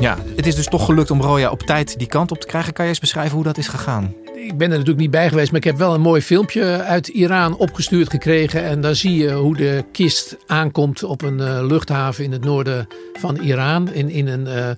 Ja, 0.00 0.18
het 0.36 0.46
is 0.46 0.54
dus 0.54 0.66
toch 0.66 0.84
gelukt 0.84 1.10
om 1.10 1.20
Roya 1.20 1.50
op 1.50 1.62
tijd 1.62 1.98
die 1.98 2.06
kant 2.06 2.30
op 2.30 2.40
te 2.40 2.46
krijgen. 2.46 2.72
Kan 2.72 2.84
je 2.84 2.90
eens 2.90 3.00
beschrijven 3.00 3.34
hoe 3.34 3.44
dat 3.44 3.58
is 3.58 3.68
gegaan? 3.68 4.14
Ik 4.34 4.56
ben 4.56 4.66
er 4.66 4.72
natuurlijk 4.72 4.98
niet 4.98 5.10
bij 5.10 5.28
geweest, 5.28 5.50
maar 5.50 5.60
ik 5.60 5.66
heb 5.66 5.76
wel 5.76 5.94
een 5.94 6.00
mooi 6.00 6.22
filmpje 6.22 6.82
uit 6.82 7.08
Iran 7.08 7.56
opgestuurd 7.56 8.10
gekregen. 8.10 8.64
En 8.64 8.80
daar 8.80 8.94
zie 8.94 9.16
je 9.16 9.32
hoe 9.32 9.56
de 9.56 9.84
kist 9.92 10.36
aankomt 10.46 11.02
op 11.02 11.22
een 11.22 11.38
uh, 11.38 11.66
luchthaven 11.66 12.24
in 12.24 12.32
het 12.32 12.44
noorden 12.44 12.88
van 13.12 13.36
Iran. 13.36 13.92
In, 13.92 14.10
in 14.10 14.26
een 14.26 14.46
uh, 14.46 14.70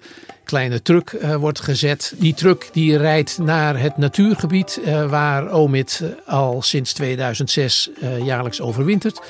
kleine 0.44 0.82
truck 0.82 1.12
uh, 1.12 1.34
wordt 1.34 1.60
gezet. 1.60 2.14
Die 2.18 2.34
truck 2.34 2.68
die 2.72 2.96
rijdt 2.96 3.38
naar 3.38 3.80
het 3.80 3.96
natuurgebied 3.96 4.80
waar 5.08 5.52
Omid 5.52 6.02
al 6.26 6.62
sinds 6.62 6.92
2006 6.92 7.90
jaarlijks 8.24 8.60
overwintert. 8.60 9.20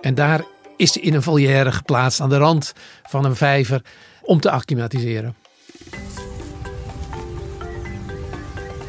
En 0.00 0.14
daar 0.14 0.44
is 0.76 0.94
hij 0.94 1.02
in 1.02 1.14
een 1.14 1.22
volière 1.22 1.72
geplaatst 1.72 2.20
aan 2.20 2.28
de 2.28 2.36
rand 2.36 2.72
van 3.02 3.24
een 3.24 3.36
vijver 3.36 3.82
om 4.22 4.40
te 4.40 4.50
acclimatiseren. 4.50 5.34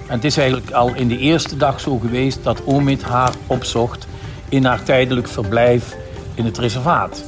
En 0.08 0.20
het 0.20 0.24
is 0.24 0.38
eigenlijk 0.38 0.72
al 0.72 0.96
in 0.96 1.08
de 1.08 1.18
eerste 1.18 1.58
dag 1.58 1.80
zo 1.80 1.98
geweest 1.98 2.44
dat 2.44 2.64
Omid 2.64 3.04
haar 3.04 3.34
opzocht 3.48 4.08
in 4.50 4.66
haar 4.66 4.84
tijdelijk 4.84 5.28
verblijf 5.28 5.98
in 6.34 6.46
het 6.46 6.58
reservaat. 6.58 7.24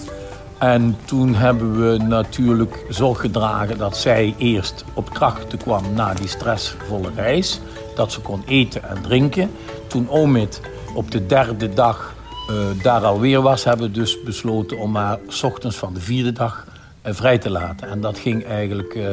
En 0.57 0.97
toen 1.05 1.35
hebben 1.35 1.81
we 1.81 1.97
natuurlijk 1.97 2.85
zorg 2.89 3.19
gedragen 3.19 3.77
dat 3.77 3.97
zij 3.97 4.35
eerst 4.37 4.85
op 4.93 5.09
krachten 5.09 5.57
kwam 5.57 5.93
na 5.93 6.13
die 6.13 6.27
stressvolle 6.27 7.09
reis. 7.15 7.59
Dat 7.95 8.11
ze 8.11 8.21
kon 8.21 8.43
eten 8.45 8.83
en 8.89 9.01
drinken. 9.01 9.51
Toen 9.87 10.09
Omid 10.09 10.61
op 10.93 11.11
de 11.11 11.25
derde 11.25 11.73
dag 11.73 12.15
uh, 12.49 12.83
daar 12.83 13.03
alweer 13.03 13.41
was, 13.41 13.63
hebben 13.63 13.85
we 13.85 13.91
dus 13.91 14.23
besloten 14.23 14.77
om 14.79 14.95
haar 14.95 15.19
ochtends 15.43 15.75
van 15.75 15.93
de 15.93 15.99
vierde 15.99 16.31
dag 16.31 16.65
vrij 17.05 17.37
te 17.37 17.49
laten. 17.49 17.89
En 17.89 18.01
dat 18.01 18.19
ging 18.19 18.45
eigenlijk 18.45 18.95
uh, 18.95 19.07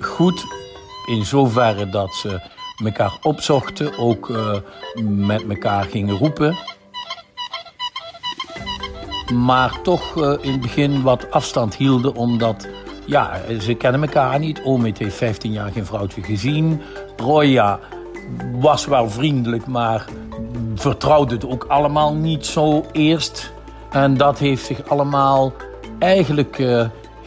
goed 0.00 0.44
in 1.06 1.24
zoverre 1.24 1.88
dat 1.88 2.14
ze 2.14 2.50
elkaar 2.84 3.18
opzochten, 3.22 3.98
ook 3.98 4.28
uh, 4.28 4.54
met 5.04 5.48
elkaar 5.48 5.84
gingen 5.84 6.16
roepen. 6.16 6.56
Maar 9.34 9.80
toch 9.82 10.16
in 10.42 10.52
het 10.52 10.60
begin 10.60 11.02
wat 11.02 11.30
afstand 11.30 11.76
hielden, 11.76 12.14
omdat 12.14 12.68
ja, 13.04 13.40
ze 13.60 13.74
kennen 13.74 14.02
elkaar 14.02 14.38
niet. 14.38 14.62
Omid 14.62 14.98
heeft 14.98 15.16
15 15.16 15.52
jaar 15.52 15.70
geen 15.72 15.86
vrouwtje 15.86 16.22
gezien. 16.22 16.80
Roya 17.16 17.78
was 18.52 18.86
wel 18.86 19.10
vriendelijk, 19.10 19.66
maar 19.66 20.04
vertrouwde 20.74 21.34
het 21.34 21.46
ook 21.46 21.64
allemaal 21.64 22.14
niet 22.14 22.46
zo 22.46 22.84
eerst. 22.92 23.52
En 23.90 24.16
dat 24.16 24.38
heeft 24.38 24.64
zich 24.64 24.88
allemaal 24.88 25.52
eigenlijk 25.98 26.58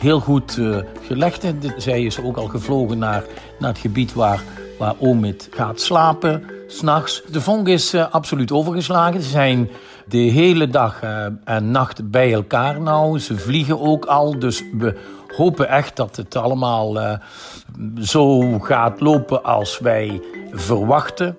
heel 0.06 0.20
goed 0.20 0.60
gelegd. 1.02 1.46
Zij 1.78 2.04
is 2.04 2.22
ook 2.22 2.38
al 2.38 2.48
gevlogen 2.48 2.98
naar, 2.98 3.24
naar 3.60 3.70
het 3.70 3.80
gebied 3.80 4.14
waar 4.14 4.44
waar 4.78 4.94
Omid 4.98 5.48
gaat 5.52 5.82
slapen, 5.82 6.44
s'nachts. 6.68 7.24
De 7.32 7.42
vonk 7.42 7.68
is 7.68 7.94
uh, 7.94 8.12
absoluut 8.12 8.52
overgeslagen. 8.52 9.22
Ze 9.22 9.30
zijn 9.30 9.70
de 10.08 10.18
hele 10.18 10.68
dag 10.68 11.04
uh, 11.04 11.26
en 11.44 11.72
nacht 11.72 12.12
bij 12.12 12.34
elkaar 12.34 12.82
nou. 12.82 13.20
Ze 13.20 13.38
vliegen 13.38 13.80
ook 13.80 14.06
al, 14.06 14.40
dus 14.40 14.64
we 14.78 14.96
hopen 15.36 15.70
echt 15.70 15.96
dat 15.96 16.16
het 16.16 16.36
allemaal 16.36 17.20
zo 18.02 18.60
gaat 18.60 19.00
lopen 19.02 19.44
als 19.44 19.80
wij 19.80 20.22
verwachten. 20.52 21.38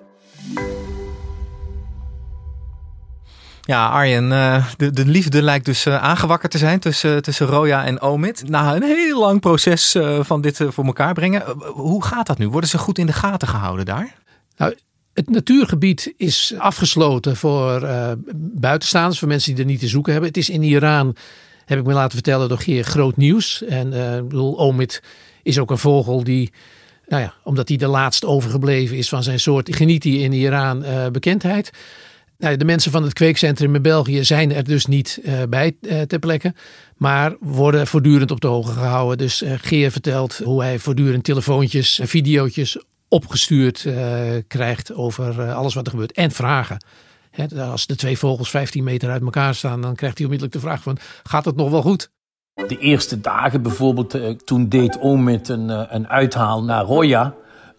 Ja, 3.67 3.87
Arjen, 3.87 4.29
de, 4.77 4.91
de 4.91 5.05
liefde 5.05 5.41
lijkt 5.41 5.65
dus 5.65 5.87
aangewakkerd 5.87 6.51
te 6.51 6.57
zijn 6.57 6.79
tussen, 6.79 7.21
tussen 7.21 7.47
Roya 7.47 7.85
en 7.85 8.01
Omid. 8.01 8.49
Na 8.49 8.75
een 8.75 8.83
heel 8.83 9.19
lang 9.19 9.39
proces 9.39 9.95
van 10.19 10.41
dit 10.41 10.59
voor 10.67 10.85
elkaar 10.85 11.13
brengen. 11.13 11.43
Hoe 11.73 12.03
gaat 12.03 12.27
dat 12.27 12.37
nu? 12.37 12.47
Worden 12.47 12.69
ze 12.69 12.77
goed 12.77 12.97
in 12.97 13.05
de 13.05 13.13
gaten 13.13 13.47
gehouden 13.47 13.85
daar? 13.85 14.15
Nou, 14.57 14.75
het 15.13 15.29
natuurgebied 15.29 16.13
is 16.17 16.53
afgesloten 16.57 17.35
voor 17.35 17.83
uh, 17.83 18.11
buitenstaanders, 18.35 19.19
voor 19.19 19.27
mensen 19.27 19.55
die 19.55 19.63
er 19.63 19.69
niet 19.69 19.79
te 19.79 19.87
zoeken 19.87 20.11
hebben. 20.11 20.29
Het 20.29 20.39
is 20.39 20.49
in 20.49 20.63
Iran, 20.63 21.15
heb 21.65 21.79
ik 21.79 21.85
me 21.85 21.93
laten 21.93 22.11
vertellen, 22.11 22.49
door 22.49 22.61
hier 22.63 22.83
groot 22.83 23.17
nieuws. 23.17 23.63
En 23.63 23.93
uh, 24.33 24.59
Omid 24.59 25.03
is 25.43 25.59
ook 25.59 25.71
een 25.71 25.77
vogel 25.77 26.23
die, 26.23 26.51
nou 27.07 27.21
ja, 27.21 27.33
omdat 27.43 27.67
hij 27.67 27.77
de 27.77 27.87
laatste 27.87 28.27
overgebleven 28.27 28.97
is 28.97 29.09
van 29.09 29.23
zijn 29.23 29.39
soort, 29.39 29.75
geniet 29.75 30.03
hij 30.03 30.13
in 30.13 30.33
Iran 30.33 30.85
bekendheid. 31.11 31.71
Nou, 32.37 32.57
de 32.57 32.65
mensen 32.65 32.91
van 32.91 33.03
het 33.03 33.13
kweekcentrum 33.13 33.75
in 33.75 33.81
België 33.81 34.23
zijn 34.23 34.53
er 34.53 34.63
dus 34.63 34.85
niet 34.85 35.19
uh, 35.23 35.43
bij 35.49 35.77
uh, 35.81 36.01
ter 36.01 36.19
plekke. 36.19 36.53
Maar 36.95 37.35
worden 37.39 37.87
voortdurend 37.87 38.31
op 38.31 38.41
de 38.41 38.47
hoogte 38.47 38.71
gehouden. 38.71 39.17
Dus 39.17 39.41
uh, 39.41 39.53
Geer 39.57 39.91
vertelt 39.91 40.37
hoe 40.37 40.61
hij 40.61 40.79
voortdurend 40.79 41.23
telefoontjes 41.23 41.99
en 41.99 42.07
videootjes 42.07 42.83
opgestuurd 43.09 43.87
krijgt 44.47 44.93
over 44.93 45.51
alles 45.51 45.73
wat 45.73 45.85
er 45.85 45.91
gebeurt. 45.91 46.11
En 46.11 46.31
vragen. 46.31 46.77
Als 47.57 47.85
de 47.85 47.95
twee 47.95 48.17
vogels 48.17 48.49
15 48.49 48.83
meter 48.83 49.09
uit 49.09 49.21
elkaar 49.21 49.55
staan, 49.55 49.81
dan 49.81 49.95
krijgt 49.95 50.17
hij 50.17 50.25
onmiddellijk 50.25 50.61
de 50.61 50.67
vraag 50.67 50.81
van, 50.81 50.97
gaat 51.23 51.45
het 51.45 51.55
nog 51.55 51.69
wel 51.69 51.81
goed? 51.81 52.09
De 52.53 52.77
eerste 52.77 53.21
dagen 53.21 53.61
bijvoorbeeld, 53.61 54.45
toen 54.45 54.69
deed 54.69 54.99
Omid 54.99 55.49
een, 55.49 55.95
een 55.95 56.07
uithaal 56.07 56.63
naar 56.63 56.83
Roya. 56.83 57.35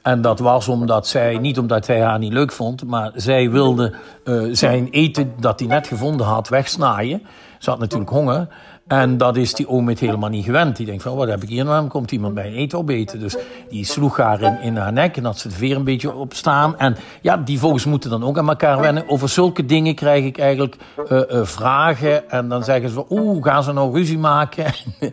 En 0.08 0.20
dat 0.20 0.38
was 0.38 0.68
omdat 0.68 1.06
zij, 1.06 1.38
niet 1.38 1.58
omdat 1.58 1.86
hij 1.86 2.00
haar 2.00 2.18
niet 2.18 2.32
leuk 2.32 2.52
vond, 2.52 2.84
maar 2.84 3.10
zij 3.14 3.50
wilde 3.50 3.94
uh, 4.24 4.48
zijn 4.52 4.88
eten 4.90 5.32
dat 5.40 5.58
hij 5.58 5.68
net 5.68 5.86
gevonden 5.86 6.26
had 6.26 6.48
wegsnaaien. 6.48 7.22
Ze 7.58 7.70
had 7.70 7.78
natuurlijk 7.78 8.10
honger. 8.10 8.48
En 8.86 9.16
dat 9.16 9.36
is 9.36 9.54
die 9.54 9.68
Omid 9.68 9.98
helemaal 9.98 10.28
niet 10.28 10.44
gewend. 10.44 10.76
Die 10.76 10.86
denkt 10.86 11.02
van, 11.02 11.16
wat 11.16 11.28
heb 11.28 11.42
ik 11.42 11.48
hier 11.48 11.64
nou? 11.64 11.86
Komt 11.86 12.12
iemand 12.12 12.34
mijn 12.34 12.52
eten 12.52 12.78
opeten? 12.78 13.20
Dus 13.20 13.36
die 13.68 13.84
sloeg 13.84 14.16
haar 14.16 14.40
in, 14.40 14.60
in 14.60 14.76
haar 14.76 14.92
nek 14.92 15.16
en 15.16 15.24
had 15.24 15.38
ze 15.38 15.48
het 15.48 15.58
weer 15.58 15.76
een 15.76 15.84
beetje 15.84 16.14
op 16.14 16.34
staan. 16.34 16.78
En 16.78 16.96
ja, 17.20 17.36
die 17.36 17.58
vogels 17.58 17.84
moeten 17.84 18.10
dan 18.10 18.24
ook 18.24 18.38
aan 18.38 18.48
elkaar 18.48 18.80
wennen. 18.80 19.08
Over 19.08 19.28
zulke 19.28 19.64
dingen 19.64 19.94
krijg 19.94 20.24
ik 20.24 20.38
eigenlijk 20.38 20.76
uh, 21.08 21.20
uh, 21.30 21.44
vragen. 21.44 22.30
En 22.30 22.48
dan 22.48 22.64
zeggen 22.64 22.88
ze 22.88 22.94
van, 22.94 23.06
oeh, 23.08 23.44
gaan 23.44 23.62
ze 23.62 23.72
nou 23.72 23.94
ruzie 23.94 24.18
maken? 24.18 24.64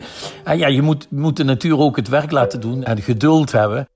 en 0.44 0.58
ja, 0.58 0.66
je 0.66 0.82
moet, 0.82 1.06
moet 1.10 1.36
de 1.36 1.44
natuur 1.44 1.78
ook 1.78 1.96
het 1.96 2.08
werk 2.08 2.30
laten 2.30 2.60
doen 2.60 2.84
en 2.84 3.02
geduld 3.02 3.52
hebben. 3.52 3.88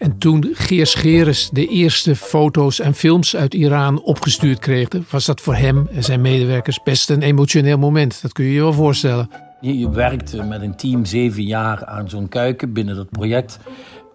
En 0.00 0.18
toen 0.18 0.48
Geers 0.52 0.94
Geres 0.94 1.50
de 1.52 1.66
eerste 1.66 2.16
foto's 2.16 2.80
en 2.80 2.94
films 2.94 3.36
uit 3.36 3.54
Iran 3.54 4.02
opgestuurd 4.02 4.58
kreeg, 4.58 4.88
was 5.10 5.24
dat 5.24 5.40
voor 5.40 5.54
hem 5.54 5.88
en 5.92 6.04
zijn 6.04 6.20
medewerkers 6.20 6.82
best 6.82 7.10
een 7.10 7.22
emotioneel 7.22 7.78
moment. 7.78 8.22
Dat 8.22 8.32
kun 8.32 8.44
je 8.44 8.52
je 8.52 8.60
wel 8.60 8.72
voorstellen. 8.72 9.30
Je, 9.60 9.78
je 9.78 9.90
werkt 9.90 10.46
met 10.48 10.62
een 10.62 10.76
team 10.76 11.04
zeven 11.04 11.42
jaar 11.42 11.84
aan 11.84 12.08
zo'n 12.08 12.28
kuiken 12.28 12.72
binnen 12.72 12.96
dat 12.96 13.10
project. 13.10 13.58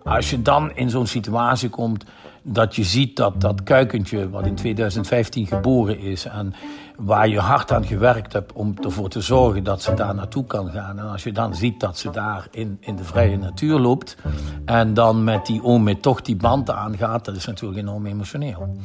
Als 0.03 0.29
je 0.29 0.41
dan 0.41 0.71
in 0.75 0.89
zo'n 0.89 1.07
situatie 1.07 1.69
komt, 1.69 2.05
dat 2.47 2.75
je 2.75 2.83
ziet 2.83 3.15
dat 3.15 3.41
dat 3.41 3.63
kuikentje, 3.63 4.29
wat 4.29 4.45
in 4.45 4.55
2015 4.55 5.47
geboren 5.47 5.99
is 5.99 6.25
en 6.25 6.53
waar 6.97 7.27
je 7.27 7.39
hard 7.39 7.71
aan 7.71 7.85
gewerkt 7.85 8.33
hebt 8.33 8.53
om 8.53 8.73
ervoor 8.83 9.09
te 9.09 9.21
zorgen 9.21 9.63
dat 9.63 9.81
ze 9.81 9.93
daar 9.93 10.15
naartoe 10.15 10.45
kan 10.45 10.69
gaan. 10.69 10.99
En 10.99 11.09
als 11.09 11.23
je 11.23 11.31
dan 11.31 11.55
ziet 11.55 11.79
dat 11.79 11.97
ze 11.97 12.09
daar 12.09 12.47
in, 12.51 12.77
in 12.79 12.95
de 12.95 13.03
vrije 13.03 13.37
natuur 13.37 13.79
loopt 13.79 14.17
en 14.65 14.93
dan 14.93 15.23
met 15.23 15.45
die 15.45 15.63
oom 15.63 16.01
toch 16.01 16.21
die 16.21 16.35
band 16.35 16.69
aangaat, 16.69 17.25
dat 17.25 17.35
is 17.35 17.45
natuurlijk 17.45 17.79
enorm 17.79 18.05
emotioneel. 18.05 18.77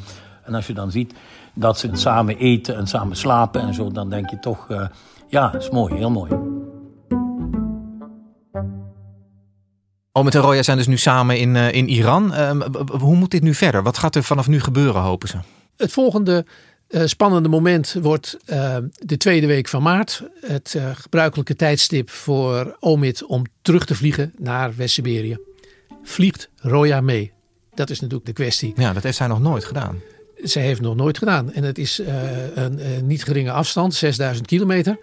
En 0.43 0.55
als 0.55 0.67
je 0.67 0.75
dan 0.75 0.91
ziet 0.91 1.15
dat 1.55 1.79
ze 1.79 1.89
samen 1.93 2.37
eten 2.37 2.77
en 2.77 2.87
samen 2.87 3.17
slapen 3.17 3.61
en 3.61 3.75
zo, 3.75 3.91
dan 3.91 4.11
denk 4.11 4.31
je 4.31 4.39
toch, 4.39 4.69
uh, 4.69 4.87
ja, 5.29 5.55
is 5.55 5.71
mooi, 5.71 5.95
heel 5.95 6.11
mooi. 6.11 6.60
Omid 10.21 10.35
en 10.35 10.41
Roya 10.41 10.63
zijn 10.63 10.77
dus 10.77 10.87
nu 10.87 10.97
samen 10.97 11.39
in, 11.39 11.55
uh, 11.55 11.73
in 11.73 11.89
Iran. 11.89 12.33
Uh, 12.33 12.51
hoe 12.87 13.17
moet 13.17 13.31
dit 13.31 13.43
nu 13.43 13.55
verder? 13.55 13.83
Wat 13.83 13.99
gaat 13.99 14.15
er 14.15 14.23
vanaf 14.23 14.49
nu 14.49 14.61
gebeuren, 14.61 15.01
hopen 15.01 15.29
ze? 15.29 15.37
Het 15.77 15.93
volgende 15.93 16.47
uh, 16.89 17.03
spannende 17.05 17.49
moment 17.49 17.97
wordt 18.03 18.37
de 18.99 19.17
tweede 19.17 19.47
week 19.47 19.69
van 19.69 19.83
maart. 19.83 20.23
Het 20.47 20.77
gebruikelijke 20.95 21.57
tijdstip 21.57 22.11
voor 22.11 22.77
Omid 22.81 23.25
om 23.25 23.45
terug 23.63 23.85
te 23.85 23.95
vliegen 23.95 24.33
naar 24.39 24.77
West-Siberië. 24.77 25.39
Vliegt 26.03 26.49
Roya 26.57 27.01
mee? 27.01 27.33
Dat 27.75 27.91
is 27.91 28.01
natuurlijk 28.01 28.27
de 28.27 28.33
kwestie. 28.33 28.73
Ja, 28.77 28.93
dat 28.93 29.03
heeft 29.03 29.17
zij 29.17 29.27
nog 29.27 29.41
nooit 29.41 29.65
gedaan. 29.65 30.01
Zij 30.43 30.63
heeft 30.63 30.81
nog 30.81 30.97
nooit 30.97 31.19
gedaan. 31.19 31.53
En 31.53 31.63
het 31.63 31.79
is 31.79 32.01
een 32.55 33.07
niet 33.07 33.25
geringe 33.25 33.53
afstand, 33.53 33.95
6000 33.95 34.47
kilometer. 34.47 34.99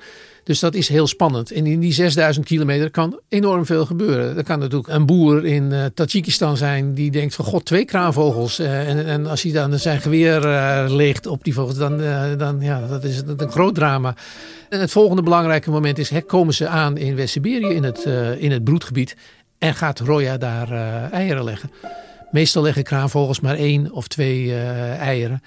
Dus 0.48 0.60
dat 0.60 0.76
is 0.76 0.88
heel 0.88 1.08
spannend. 1.08 1.52
En 1.52 1.66
in 1.66 1.80
die 1.80 1.94
6000 1.94 2.46
kilometer 2.46 2.92
kan 2.92 3.20
enorm 3.30 3.66
veel 3.66 3.86
gebeuren. 3.86 4.38
Er 4.38 4.44
kan 4.44 4.60
natuurlijk 4.60 4.90
een 4.90 5.06
boer 5.06 5.46
in 5.46 5.72
uh, 5.72 5.86
Tajikistan 5.94 6.58
zijn 6.58 6.94
die 6.94 7.12
denkt 7.12 7.36
van 7.36 7.46
god, 7.46 7.66
twee 7.66 7.86
kraanvogels. 7.86 8.60
Uh, 8.60 8.90
en, 8.90 9.06
en 9.06 9.26
als 9.26 9.42
hij 9.42 9.52
dan 9.52 9.80
zijn 9.80 10.02
geweer 10.02 10.46
uh, 10.46 10.86
leegt 10.88 11.26
op 11.26 11.44
die 11.44 11.54
vogels, 11.54 11.78
dan, 11.78 11.98
dan 12.38 12.58
ja, 12.60 12.88
dat 12.88 13.04
is 13.04 13.18
een, 13.18 13.34
een 13.42 13.52
groot 13.52 13.76
drama. 13.76 14.16
En 14.70 14.80
het 14.80 14.92
volgende 14.92 15.22
belangrijke 15.22 15.70
moment 15.70 15.98
is, 15.98 16.10
hè, 16.10 16.22
komen 16.22 16.54
ze 16.54 16.68
aan 16.68 16.98
in 16.98 17.16
West-Siberië, 17.16 17.74
in, 17.74 17.84
het 17.84 18.06
in 18.38 18.52
het 18.52 18.64
broedgebied. 18.64 19.16
En 19.58 19.74
gaat 19.74 20.00
Roya 20.00 20.38
daar 20.38 20.72
eieren 21.12 21.44
leggen. 21.44 21.72
Meestal 22.32 22.64
leggen 22.64 22.84
kraanvogels 22.84 23.40
maar 23.40 23.56
één 23.56 23.92
of 23.92 24.08
twee 24.08 24.56
eieren. 24.96 25.42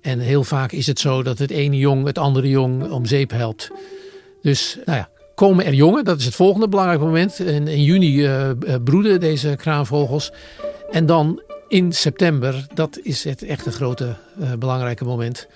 En 0.00 0.18
heel 0.18 0.44
vaak 0.44 0.72
is 0.72 0.86
het 0.86 0.98
zo 0.98 1.22
dat 1.22 1.38
het 1.38 1.50
ene 1.50 1.76
jong 1.76 2.06
het 2.06 2.18
andere 2.18 2.48
jong 2.48 2.90
om 2.90 3.06
zeep 3.06 3.30
helpt. 3.30 3.70
Dus 4.42 4.78
nou 4.84 4.98
ja, 4.98 5.08
komen 5.34 5.64
er 5.64 5.74
jongen, 5.74 6.04
dat 6.04 6.18
is 6.18 6.24
het 6.24 6.34
volgende 6.34 6.68
belangrijke 6.68 7.04
moment. 7.04 7.38
In, 7.38 7.68
in 7.68 7.82
juni 7.82 8.26
uh, 8.26 8.50
broeden 8.84 9.20
deze 9.20 9.54
kraanvogels. 9.56 10.32
En 10.90 11.06
dan 11.06 11.42
in 11.68 11.92
september, 11.92 12.66
dat 12.74 12.98
is 13.02 13.24
het 13.24 13.42
echt 13.42 13.66
een 13.66 13.72
grote 13.72 14.16
uh, 14.40 14.52
belangrijke 14.58 15.04
moment. 15.04 15.48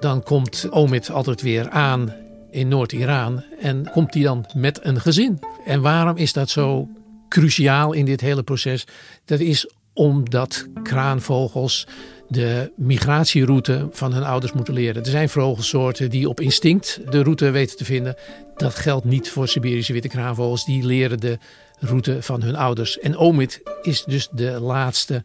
Dan 0.00 0.22
komt 0.22 0.66
Omid 0.70 1.10
altijd 1.10 1.42
weer 1.42 1.70
aan 1.70 2.14
in 2.50 2.68
Noord-Iran. 2.68 3.42
En 3.60 3.90
komt 3.92 4.14
hij 4.14 4.22
dan 4.22 4.46
met 4.54 4.78
een 4.82 5.00
gezin. 5.00 5.38
En 5.64 5.80
waarom 5.80 6.16
is 6.16 6.32
dat 6.32 6.50
zo 6.50 6.88
cruciaal 7.28 7.92
in 7.92 8.04
dit 8.04 8.20
hele 8.20 8.42
proces? 8.42 8.86
Dat 9.24 9.40
is 9.40 9.70
omdat 9.92 10.66
kraanvogels 10.82 11.86
de 12.30 12.72
migratieroute 12.76 13.88
van 13.90 14.12
hun 14.12 14.22
ouders 14.22 14.52
moeten 14.52 14.74
leren. 14.74 15.02
Er 15.04 15.10
zijn 15.10 15.28
vogelsoorten 15.28 16.10
die 16.10 16.28
op 16.28 16.40
instinct 16.40 17.00
de 17.10 17.22
route 17.22 17.50
weten 17.50 17.76
te 17.76 17.84
vinden. 17.84 18.14
Dat 18.56 18.74
geldt 18.74 19.04
niet 19.04 19.30
voor 19.30 19.48
Siberische 19.48 19.92
witte 19.92 20.08
kraanvogels. 20.08 20.64
Die 20.64 20.84
leren 20.84 21.20
de 21.20 21.38
route 21.78 22.22
van 22.22 22.42
hun 22.42 22.56
ouders. 22.56 22.98
En 22.98 23.16
Omid 23.16 23.62
is 23.82 24.04
dus 24.04 24.28
de 24.32 24.60
laatste 24.60 25.24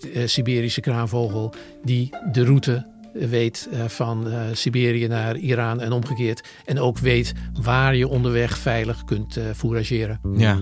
uh, 0.00 0.26
Siberische 0.26 0.80
kraanvogel 0.80 1.54
die 1.84 2.10
de 2.32 2.44
route 2.44 2.86
weet 3.18 3.68
uh, 3.72 3.80
van 3.86 4.26
uh, 4.26 4.40
Siberië 4.52 5.06
naar 5.06 5.36
Iran 5.36 5.80
en 5.80 5.92
omgekeerd. 5.92 6.48
En 6.64 6.80
ook 6.80 6.98
weet 6.98 7.32
waar 7.62 7.96
je 7.96 8.08
onderweg 8.08 8.58
veilig 8.58 9.04
kunt 9.04 9.36
uh, 9.36 9.44
fourageren. 9.56 10.20
Ja, 10.36 10.58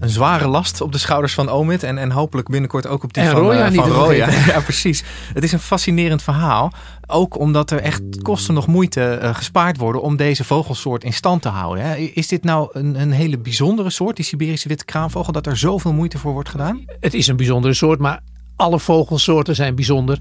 een 0.00 0.08
zware 0.08 0.48
last 0.48 0.80
op 0.80 0.92
de 0.92 0.98
schouders 0.98 1.34
van 1.34 1.48
Omid 1.48 1.82
en, 1.82 1.98
en 1.98 2.10
hopelijk 2.10 2.48
binnenkort 2.48 2.86
ook 2.86 3.02
op 3.04 3.12
die 3.12 3.22
en 3.22 3.30
van 3.30 3.40
Roya. 3.40 3.72
van 3.72 3.90
Roya. 3.90 4.30
ja, 4.52 4.60
precies. 4.60 5.02
Het 5.34 5.44
is 5.44 5.52
een 5.52 5.60
fascinerend 5.60 6.22
verhaal. 6.22 6.72
Ook 7.06 7.38
omdat 7.38 7.70
er 7.70 7.80
echt 7.80 8.22
kosten 8.22 8.54
nog 8.54 8.66
moeite 8.66 9.18
gespaard 9.32 9.76
worden 9.76 10.02
om 10.02 10.16
deze 10.16 10.44
vogelsoort 10.44 11.04
in 11.04 11.12
stand 11.12 11.42
te 11.42 11.48
houden. 11.48 11.84
Hè. 11.84 11.96
Is 11.96 12.28
dit 12.28 12.44
nou 12.44 12.68
een, 12.72 13.00
een 13.00 13.12
hele 13.12 13.38
bijzondere 13.38 13.90
soort, 13.90 14.16
die 14.16 14.24
Siberische 14.24 14.68
witte 14.68 14.84
kraanvogel, 14.84 15.32
dat 15.32 15.46
er 15.46 15.56
zoveel 15.56 15.92
moeite 15.92 16.18
voor 16.18 16.32
wordt 16.32 16.48
gedaan? 16.48 16.84
Het 17.00 17.14
is 17.14 17.26
een 17.26 17.36
bijzondere 17.36 17.74
soort, 17.74 17.98
maar 17.98 18.20
alle 18.56 18.78
vogelsoorten 18.78 19.54
zijn 19.54 19.74
bijzonder. 19.74 20.18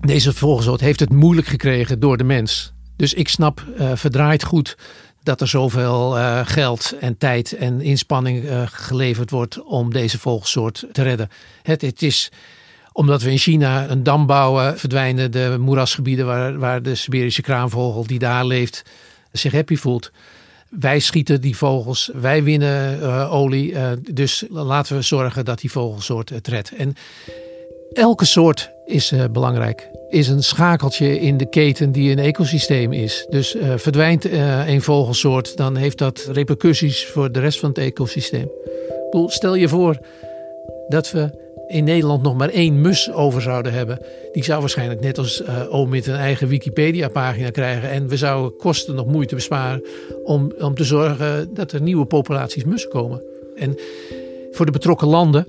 Deze 0.00 0.32
vogelsoort 0.32 0.80
heeft 0.80 1.00
het 1.00 1.12
moeilijk 1.12 1.46
gekregen 1.46 2.00
door 2.00 2.16
de 2.16 2.24
mens. 2.24 2.72
Dus 2.96 3.14
ik 3.14 3.28
snap 3.28 3.64
uh, 3.78 3.90
verdraaid 3.94 4.44
goed 4.44 4.76
dat 5.22 5.40
er 5.40 5.48
zoveel 5.48 6.18
uh, 6.18 6.40
geld 6.44 6.94
en 7.00 7.18
tijd 7.18 7.52
en 7.52 7.80
inspanning 7.80 8.44
uh, 8.44 8.62
geleverd 8.66 9.30
wordt 9.30 9.62
om 9.62 9.92
deze 9.92 10.18
vogelsoort 10.18 10.86
te 10.92 11.02
redden. 11.02 11.28
Het, 11.62 11.82
het, 11.82 12.02
is 12.02 12.32
omdat 12.92 13.22
we 13.22 13.30
in 13.30 13.38
China 13.38 13.90
een 13.90 14.02
dam 14.02 14.26
bouwen, 14.26 14.78
verdwijnen 14.78 15.30
de 15.30 15.56
moerasgebieden 15.60 16.26
waar, 16.26 16.58
waar 16.58 16.82
de 16.82 16.94
Siberische 16.94 17.42
kraanvogel 17.42 18.06
die 18.06 18.18
daar 18.18 18.46
leeft 18.46 18.82
zich 19.32 19.52
happy 19.52 19.76
voelt. 19.76 20.10
Wij 20.68 20.98
schieten 20.98 21.40
die 21.40 21.56
vogels, 21.56 22.10
wij 22.14 22.42
winnen 22.42 23.00
olie. 23.30 23.74
dus 24.12 24.44
laten 24.48 24.96
we 24.96 25.02
zorgen 25.02 25.44
dat 25.44 25.60
die 25.60 25.70
vogelsoort 25.70 26.28
het 26.28 26.48
redt. 26.48 26.74
En 26.74 26.96
elke 27.92 28.24
soort 28.24 28.70
is 28.84 29.12
uh, 29.12 29.24
belangrijk. 29.32 29.90
Is 30.08 30.28
een 30.28 30.42
schakeltje 30.42 31.20
in 31.20 31.36
de 31.36 31.48
keten 31.48 31.92
die 31.92 32.10
een 32.10 32.18
ecosysteem 32.18 32.92
is. 32.92 33.26
Dus 33.30 33.54
uh, 33.54 33.72
verdwijnt 33.76 34.26
uh, 34.26 34.68
een 34.68 34.82
vogelsoort, 34.82 35.56
dan 35.56 35.76
heeft 35.76 35.98
dat 35.98 36.28
repercussies 36.32 37.06
voor 37.06 37.32
de 37.32 37.40
rest 37.40 37.58
van 37.58 37.68
het 37.68 37.78
ecosysteem. 37.78 38.50
Stel 39.26 39.54
je 39.54 39.68
voor 39.68 39.98
dat 40.88 41.10
we 41.10 41.44
in 41.66 41.84
Nederland 41.84 42.22
nog 42.22 42.36
maar 42.36 42.48
één 42.48 42.80
mus 42.80 43.12
over 43.12 43.42
zouden 43.42 43.72
hebben. 43.72 43.98
Die 44.32 44.44
zou 44.44 44.60
waarschijnlijk 44.60 45.00
net 45.00 45.18
als 45.18 45.40
uh, 45.40 45.74
Omid 45.74 46.06
een 46.06 46.14
eigen 46.14 46.48
Wikipedia-pagina 46.48 47.50
krijgen. 47.50 47.90
En 47.90 48.08
we 48.08 48.16
zouden 48.16 48.56
kosten 48.56 48.94
nog 48.94 49.06
moeite 49.06 49.34
besparen 49.34 49.82
om, 50.24 50.52
om 50.58 50.74
te 50.74 50.84
zorgen 50.84 51.54
dat 51.54 51.72
er 51.72 51.82
nieuwe 51.82 52.04
populaties 52.04 52.64
mussen 52.64 52.90
komen. 52.90 53.22
En 53.56 53.78
voor 54.52 54.66
de 54.66 54.72
betrokken 54.72 55.08
landen 55.08 55.46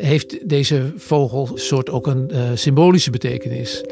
heeft 0.00 0.48
deze 0.48 0.92
vogelsoort 0.96 1.90
ook 1.90 2.06
een 2.06 2.30
uh, 2.32 2.40
symbolische 2.54 3.10
betekenis. 3.10 3.84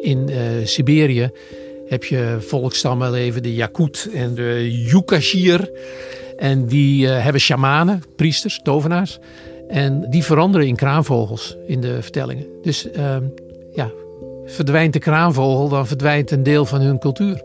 In 0.00 0.28
uh, 0.30 0.36
Siberië 0.64 1.30
heb 1.86 2.04
je 2.04 2.36
volkstammen 2.40 3.10
leven, 3.10 3.42
de 3.42 3.54
Yakut 3.54 4.08
en 4.14 4.34
de 4.34 4.82
Yukashir. 4.84 5.70
En 6.36 6.66
die 6.66 7.06
uh, 7.06 7.22
hebben 7.22 7.40
shamanen, 7.40 8.02
priesters, 8.16 8.60
tovenaars. 8.62 9.18
En 9.68 10.06
die 10.10 10.24
veranderen 10.24 10.66
in 10.66 10.76
kraanvogels 10.76 11.56
in 11.66 11.80
de 11.80 12.02
vertellingen. 12.02 12.46
Dus 12.62 12.88
ja, 13.72 13.90
verdwijnt 14.44 14.92
de 14.92 14.98
kraanvogel, 14.98 15.68
dan 15.68 15.86
verdwijnt 15.86 16.30
een 16.30 16.42
deel 16.42 16.64
van 16.66 16.80
hun 16.80 16.98
cultuur. 16.98 17.42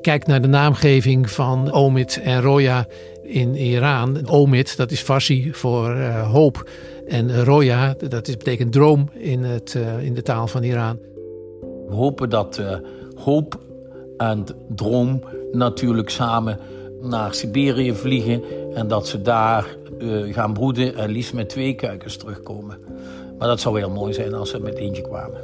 Kijk 0.00 0.26
naar 0.26 0.42
de 0.42 0.48
naamgeving 0.48 1.30
van 1.30 1.72
Omid 1.72 2.20
en 2.22 2.40
Roya 2.40 2.86
in 3.22 3.54
Iran. 3.54 4.28
Omid, 4.28 4.76
dat 4.76 4.90
is 4.90 5.00
Farsi 5.00 5.52
voor 5.52 5.96
uh, 5.96 6.30
hoop. 6.32 6.70
En 7.06 7.44
Roya, 7.44 7.94
dat 8.08 8.28
is, 8.28 8.36
betekent 8.36 8.72
droom 8.72 9.08
in, 9.12 9.44
het, 9.44 9.74
uh, 9.76 10.04
in 10.04 10.14
de 10.14 10.22
taal 10.22 10.46
van 10.46 10.62
Iran. 10.62 10.98
We 11.88 11.94
hopen 11.94 12.30
dat 12.30 12.58
uh, 12.58 12.76
hoop 13.14 13.60
en 14.16 14.44
droom 14.68 15.22
natuurlijk 15.52 16.10
samen 16.10 16.58
naar 17.00 17.34
Siberië 17.34 17.94
vliegen. 17.94 18.42
En 18.74 18.88
dat 18.88 19.08
ze 19.08 19.22
daar 19.22 19.76
gaan 20.30 20.52
broeden 20.52 20.96
en 20.96 21.10
liefst 21.10 21.34
met 21.34 21.48
twee 21.48 21.74
kuikens 21.74 22.16
terugkomen. 22.16 22.78
Maar 23.38 23.48
dat 23.48 23.60
zou 23.60 23.78
heel 23.78 23.90
mooi 23.90 24.12
zijn 24.12 24.34
als 24.34 24.50
ze 24.50 24.60
met 24.60 24.74
eentje 24.74 25.02
kwamen. 25.02 25.40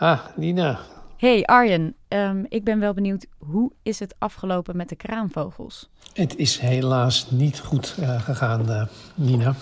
Ah, 0.00 0.20
Nina. 0.36 0.78
Hey 1.16 1.44
Arjen, 1.44 1.94
um, 2.08 2.46
ik 2.48 2.64
ben 2.64 2.78
wel 2.78 2.94
benieuwd, 2.94 3.26
hoe 3.38 3.72
is 3.82 3.98
het 3.98 4.14
afgelopen 4.18 4.76
met 4.76 4.88
de 4.88 4.96
kraanvogels? 4.96 5.88
Het 6.12 6.36
is 6.36 6.58
helaas 6.58 7.30
niet 7.30 7.58
goed 7.58 7.96
uh, 8.00 8.20
gegaan, 8.22 8.70
uh, 8.70 8.82
Nina. 9.14 9.54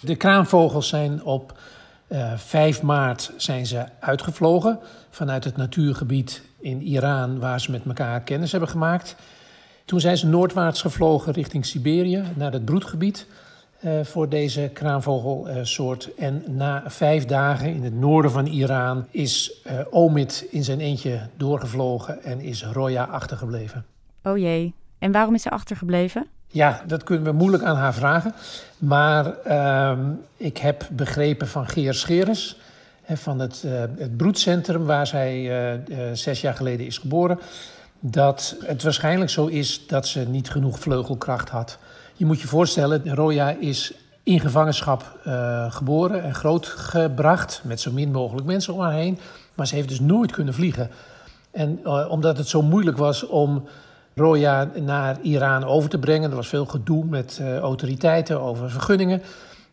De 0.00 0.16
kraanvogels 0.16 0.88
zijn 0.88 1.24
op 1.24 1.58
uh, 2.08 2.32
5 2.36 2.82
maart 2.82 3.32
zijn 3.36 3.66
ze 3.66 3.84
uitgevlogen 4.00 4.78
vanuit 5.10 5.44
het 5.44 5.56
natuurgebied 5.56 6.42
in 6.60 6.82
Iran 6.82 7.38
waar 7.38 7.60
ze 7.60 7.70
met 7.70 7.84
elkaar 7.86 8.20
kennis 8.20 8.50
hebben 8.50 8.68
gemaakt. 8.68 9.16
Toen 9.84 10.00
zijn 10.00 10.16
ze 10.16 10.26
noordwaarts 10.26 10.80
gevlogen 10.80 11.32
richting 11.32 11.66
Siberië 11.66 12.22
naar 12.34 12.52
het 12.52 12.64
broedgebied. 12.64 13.26
Uh, 13.84 14.04
voor 14.04 14.28
deze 14.28 14.70
kraanvogelsoort. 14.72 16.14
en 16.14 16.42
na 16.46 16.82
vijf 16.86 17.24
dagen 17.24 17.74
in 17.74 17.84
het 17.84 17.94
noorden 17.94 18.30
van 18.30 18.46
Iran 18.46 19.06
is 19.10 19.60
uh, 19.66 19.72
Omid 19.90 20.46
in 20.50 20.64
zijn 20.64 20.80
eentje 20.80 21.20
doorgevlogen 21.36 22.22
en 22.22 22.40
is 22.40 22.64
Roya 22.64 23.04
achtergebleven. 23.04 23.84
Oh 24.22 24.38
jee, 24.38 24.74
en 24.98 25.12
waarom 25.12 25.34
is 25.34 25.42
ze 25.42 25.50
achtergebleven? 25.50 26.26
Ja, 26.46 26.82
dat 26.86 27.02
kunnen 27.02 27.24
we 27.24 27.32
moeilijk 27.32 27.62
aan 27.62 27.76
haar 27.76 27.94
vragen. 27.94 28.34
Maar 28.78 29.34
uh, 29.46 29.98
ik 30.36 30.58
heb 30.58 30.88
begrepen 30.92 31.48
van 31.48 31.68
Geer 31.68 31.94
Scheres, 31.94 32.58
van 33.06 33.38
het, 33.38 33.62
uh, 33.66 33.72
het 33.98 34.16
broedcentrum 34.16 34.84
waar 34.84 35.06
zij 35.06 35.50
zes 36.12 36.40
jaar 36.40 36.54
geleden 36.54 36.86
is 36.86 36.98
geboren, 36.98 37.38
dat 38.00 38.56
het 38.64 38.82
waarschijnlijk 38.82 39.30
zo 39.30 39.46
is 39.46 39.86
dat 39.86 40.06
ze 40.06 40.20
niet 40.20 40.50
genoeg 40.50 40.78
vleugelkracht 40.78 41.48
had. 41.48 41.78
Je 42.16 42.26
moet 42.26 42.40
je 42.40 42.46
voorstellen, 42.46 43.14
Roya 43.14 43.50
is 43.50 43.94
in 44.22 44.40
gevangenschap 44.40 45.18
uh, 45.26 45.72
geboren 45.72 46.22
en 46.22 46.34
grootgebracht 46.34 47.60
met 47.64 47.80
zo 47.80 47.92
min 47.92 48.10
mogelijk 48.10 48.46
mensen 48.46 48.74
om 48.74 48.80
haar 48.80 48.92
heen. 48.92 49.18
Maar 49.54 49.66
ze 49.66 49.74
heeft 49.74 49.88
dus 49.88 50.00
nooit 50.00 50.32
kunnen 50.32 50.54
vliegen. 50.54 50.90
En 51.50 51.80
uh, 51.84 52.06
omdat 52.10 52.36
het 52.36 52.48
zo 52.48 52.62
moeilijk 52.62 52.96
was 52.96 53.26
om 53.26 53.64
Roya 54.14 54.70
naar 54.80 55.20
Iran 55.20 55.64
over 55.64 55.90
te 55.90 55.98
brengen, 55.98 56.30
er 56.30 56.36
was 56.36 56.48
veel 56.48 56.64
gedoe 56.64 57.04
met 57.04 57.38
uh, 57.40 57.58
autoriteiten 57.58 58.40
over 58.40 58.70
vergunningen, 58.70 59.22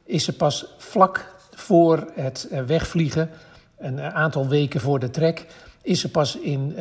is 0.04 0.23
ze 0.23 0.34
pas 0.34 0.65
vlak 0.77 1.34
voor 1.54 2.08
het 2.13 2.47
wegvliegen, 2.65 3.30
een 3.77 4.01
aantal 4.01 4.47
weken 4.47 4.82
voor 4.82 4.99
de 4.99 5.10
trek, 5.10 5.45
is 5.82 5.99
ze 5.99 6.12
pas 6.12 6.36
in 6.38 6.75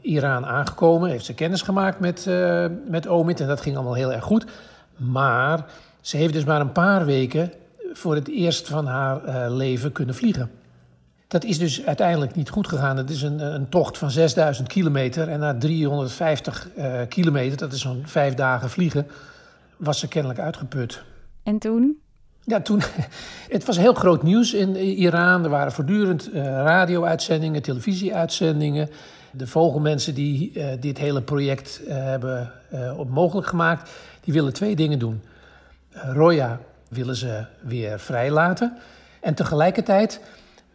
Iran 0.00 0.46
aangekomen. 0.46 1.10
Heeft 1.10 1.24
ze 1.24 1.34
kennis 1.34 1.62
gemaakt 1.62 2.00
met, 2.00 2.26
uh, 2.28 2.66
met 2.88 3.08
Omid 3.08 3.40
en 3.40 3.46
dat 3.46 3.60
ging 3.60 3.76
allemaal 3.76 3.94
heel 3.94 4.12
erg 4.12 4.24
goed. 4.24 4.46
Maar 4.96 5.64
ze 6.00 6.16
heeft 6.16 6.32
dus 6.32 6.44
maar 6.44 6.60
een 6.60 6.72
paar 6.72 7.04
weken 7.04 7.52
voor 7.92 8.14
het 8.14 8.28
eerst 8.28 8.68
van 8.68 8.86
haar 8.86 9.24
uh, 9.26 9.56
leven 9.56 9.92
kunnen 9.92 10.14
vliegen. 10.14 10.50
Dat 11.28 11.44
is 11.44 11.58
dus 11.58 11.86
uiteindelijk 11.86 12.34
niet 12.34 12.50
goed 12.50 12.68
gegaan. 12.68 12.96
Het 12.96 13.10
is 13.10 13.22
een, 13.22 13.54
een 13.54 13.68
tocht 13.68 13.98
van 13.98 14.10
6000 14.10 14.68
kilometer. 14.68 15.28
En 15.28 15.38
na 15.38 15.58
350 15.58 16.68
uh, 16.76 17.00
kilometer, 17.08 17.56
dat 17.56 17.72
is 17.72 17.80
zo'n 17.80 18.02
vijf 18.04 18.34
dagen 18.34 18.70
vliegen, 18.70 19.06
was 19.76 19.98
ze 19.98 20.08
kennelijk 20.08 20.40
uitgeput. 20.40 21.02
En 21.42 21.58
toen? 21.58 22.00
Ja, 22.44 22.60
toen. 22.60 22.82
Het 23.48 23.64
was 23.64 23.76
heel 23.76 23.94
groot 23.94 24.22
nieuws 24.22 24.54
in 24.54 24.76
Iran. 24.76 25.44
Er 25.44 25.50
waren 25.50 25.72
voortdurend 25.72 26.28
uh, 26.28 26.44
radio-uitzendingen, 26.44 27.62
televisie-uitzendingen. 27.62 28.90
De 29.32 29.46
vogelmensen 29.46 30.14
die 30.14 30.52
uh, 30.54 30.66
dit 30.80 30.98
hele 30.98 31.22
project 31.22 31.80
hebben 31.88 32.52
op 32.96 33.10
mogelijk 33.10 33.46
gemaakt, 33.46 33.90
die 34.26 34.34
willen 34.34 34.52
twee 34.52 34.76
dingen 34.76 34.98
doen. 34.98 35.22
Roya 35.92 36.60
willen 36.88 37.16
ze 37.16 37.44
weer 37.62 38.00
vrijlaten. 38.00 38.76
En 39.20 39.34
tegelijkertijd 39.34 40.20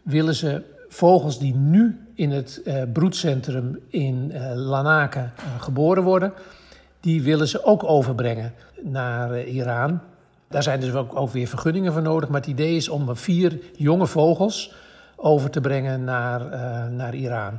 willen 0.02 0.34
ze 0.34 0.62
vogels 0.88 1.38
die 1.38 1.54
nu 1.54 2.00
in 2.14 2.30
het 2.30 2.60
uh, 2.64 2.82
broedcentrum 2.92 3.78
in 3.88 4.32
Lanaka 4.54 5.32
uh, 5.38 5.62
geboren 5.62 6.02
worden, 6.02 6.32
die 7.00 7.22
willen 7.22 7.48
ze 7.48 7.64
ook 7.64 7.84
overbrengen 7.84 8.54
naar 8.82 9.44
Iran. 9.44 10.00
Daar 10.48 10.62
zijn 10.62 10.80
dus 10.80 10.92
ook, 10.92 11.16
ook, 11.16 11.30
weer 11.30 11.46
vergunningen 11.46 11.92
voor 11.92 12.02
nodig. 12.02 12.28
Maar 12.28 12.40
het 12.40 12.50
idee 12.50 12.76
is 12.76 12.88
om 12.88 13.16
vier 13.16 13.58
jonge 13.76 14.06
vogels 14.06 14.74
over 15.16 15.50
te 15.50 15.60
brengen 15.60 16.04
naar, 16.04 16.40
naar 16.90 17.14
Iran. 17.14 17.58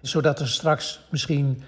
Zodat 0.00 0.40
er 0.40 0.48
straks 0.48 1.00
misschien 1.08 1.62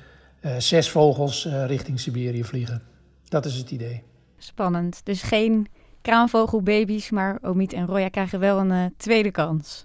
zes 0.59 0.91
vogels 0.91 1.49
richting 1.67 2.01
Siberië 2.01 2.45
vliegen. 2.45 2.93
Dat 3.35 3.44
is 3.44 3.55
het 3.55 3.70
idee. 3.70 4.03
Spannend. 4.38 5.01
Dus 5.05 5.23
geen 5.23 5.66
kraanvogelbaby's, 6.03 7.11
maar 7.11 7.38
Omid 7.42 7.73
en 7.73 7.87
Roya 7.87 8.09
krijgen 8.09 8.40
wel 8.40 8.59
een 8.59 8.94
tweede 8.97 9.31
kans 9.31 9.85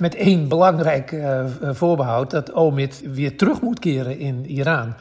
met 0.00 0.14
één 0.14 0.48
belangrijk 0.48 1.12
uh, 1.12 1.44
voorbehoud: 1.60 2.30
dat 2.30 2.52
Omid 2.52 3.02
weer 3.12 3.36
terug 3.36 3.60
moet 3.60 3.78
keren 3.78 4.18
in 4.18 4.46
Iran. 4.46 4.94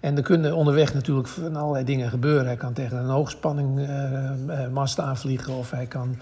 En 0.00 0.16
er 0.16 0.22
kunnen 0.22 0.54
onderweg 0.54 0.94
natuurlijk 0.94 1.28
van 1.28 1.56
allerlei 1.56 1.84
dingen 1.84 2.10
gebeuren. 2.10 2.46
Hij 2.46 2.56
kan 2.56 2.72
tegen 2.72 2.96
een 2.96 3.08
hoogspanningmast 3.08 4.98
uh, 4.98 5.04
aanvliegen 5.04 5.54
of 5.54 5.70
hij 5.70 5.86
kan 5.86 6.16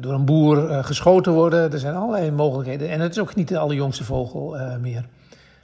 door 0.00 0.12
een 0.12 0.24
boer 0.24 0.84
geschoten 0.84 1.32
worden. 1.32 1.72
Er 1.72 1.78
zijn 1.78 1.94
allerlei 1.94 2.30
mogelijkheden. 2.30 2.90
En 2.90 3.00
het 3.00 3.10
is 3.10 3.18
ook 3.18 3.34
niet 3.34 3.48
de 3.48 3.58
allerjongste 3.58 4.04
vogel 4.04 4.56
meer. 4.80 5.04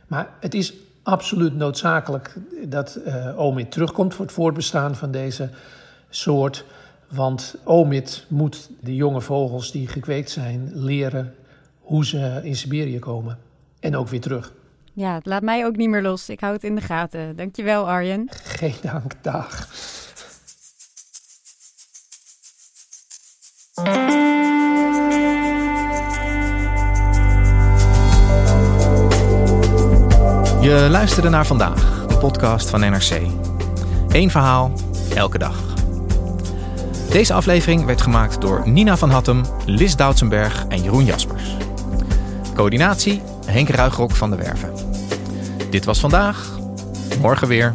Maar 0.07 0.29
het 0.40 0.55
is 0.55 0.75
absoluut 1.03 1.57
noodzakelijk 1.57 2.37
dat 2.65 3.01
Omid 3.37 3.71
terugkomt 3.71 4.15
voor 4.15 4.25
het 4.25 4.35
voortbestaan 4.35 4.97
van 4.97 5.11
deze 5.11 5.51
soort. 6.11 6.65
Want 7.09 7.55
Omid 7.65 8.25
moet 8.29 8.71
de 8.81 8.95
jonge 8.95 9.21
vogels 9.21 9.73
die 9.73 9.87
gekweekt 9.87 10.31
zijn 10.31 10.71
leren 10.75 11.35
hoe 11.81 12.07
ze 12.07 12.41
in 12.43 12.57
Siberië 12.57 12.99
komen. 12.99 13.39
En 13.81 13.97
ook 13.97 14.09
weer 14.09 14.21
terug. 14.21 14.53
Ja, 14.93 15.15
het 15.15 15.27
laat 15.27 15.43
mij 15.43 15.67
ook 15.67 15.77
niet 15.77 15.89
meer 15.89 16.03
los. 16.03 16.29
Ik 16.29 16.41
hou 16.41 16.53
het 16.53 16.65
in 16.65 16.75
de 16.75 16.81
gaten. 16.81 17.37
Dankjewel, 17.37 17.89
Arjen. 17.89 18.29
Geen 18.31 18.75
dank, 18.83 19.13
dag. 19.23 19.69
Je 30.70 30.88
luisterde 30.90 31.28
naar 31.28 31.46
vandaag, 31.46 32.06
de 32.06 32.16
podcast 32.16 32.70
van 32.70 32.80
NRC. 32.80 33.20
Eén 34.09 34.30
verhaal, 34.30 34.72
elke 35.14 35.38
dag. 35.38 35.56
Deze 37.11 37.33
aflevering 37.33 37.85
werd 37.85 38.02
gemaakt 38.02 38.40
door 38.40 38.68
Nina 38.68 38.96
van 38.96 39.11
Hattem, 39.11 39.42
Lis 39.66 39.96
Doutsenberg 39.96 40.66
en 40.68 40.83
Jeroen 40.83 41.04
Jaspers. 41.04 41.56
Coördinatie 42.54 43.22
Henk 43.46 43.68
Ruigrok 43.68 44.11
van 44.11 44.30
de 44.30 44.37
Werven. 44.37 44.72
Dit 45.70 45.85
was 45.85 46.00
vandaag. 46.00 46.59
Morgen 47.20 47.48
weer. 47.48 47.74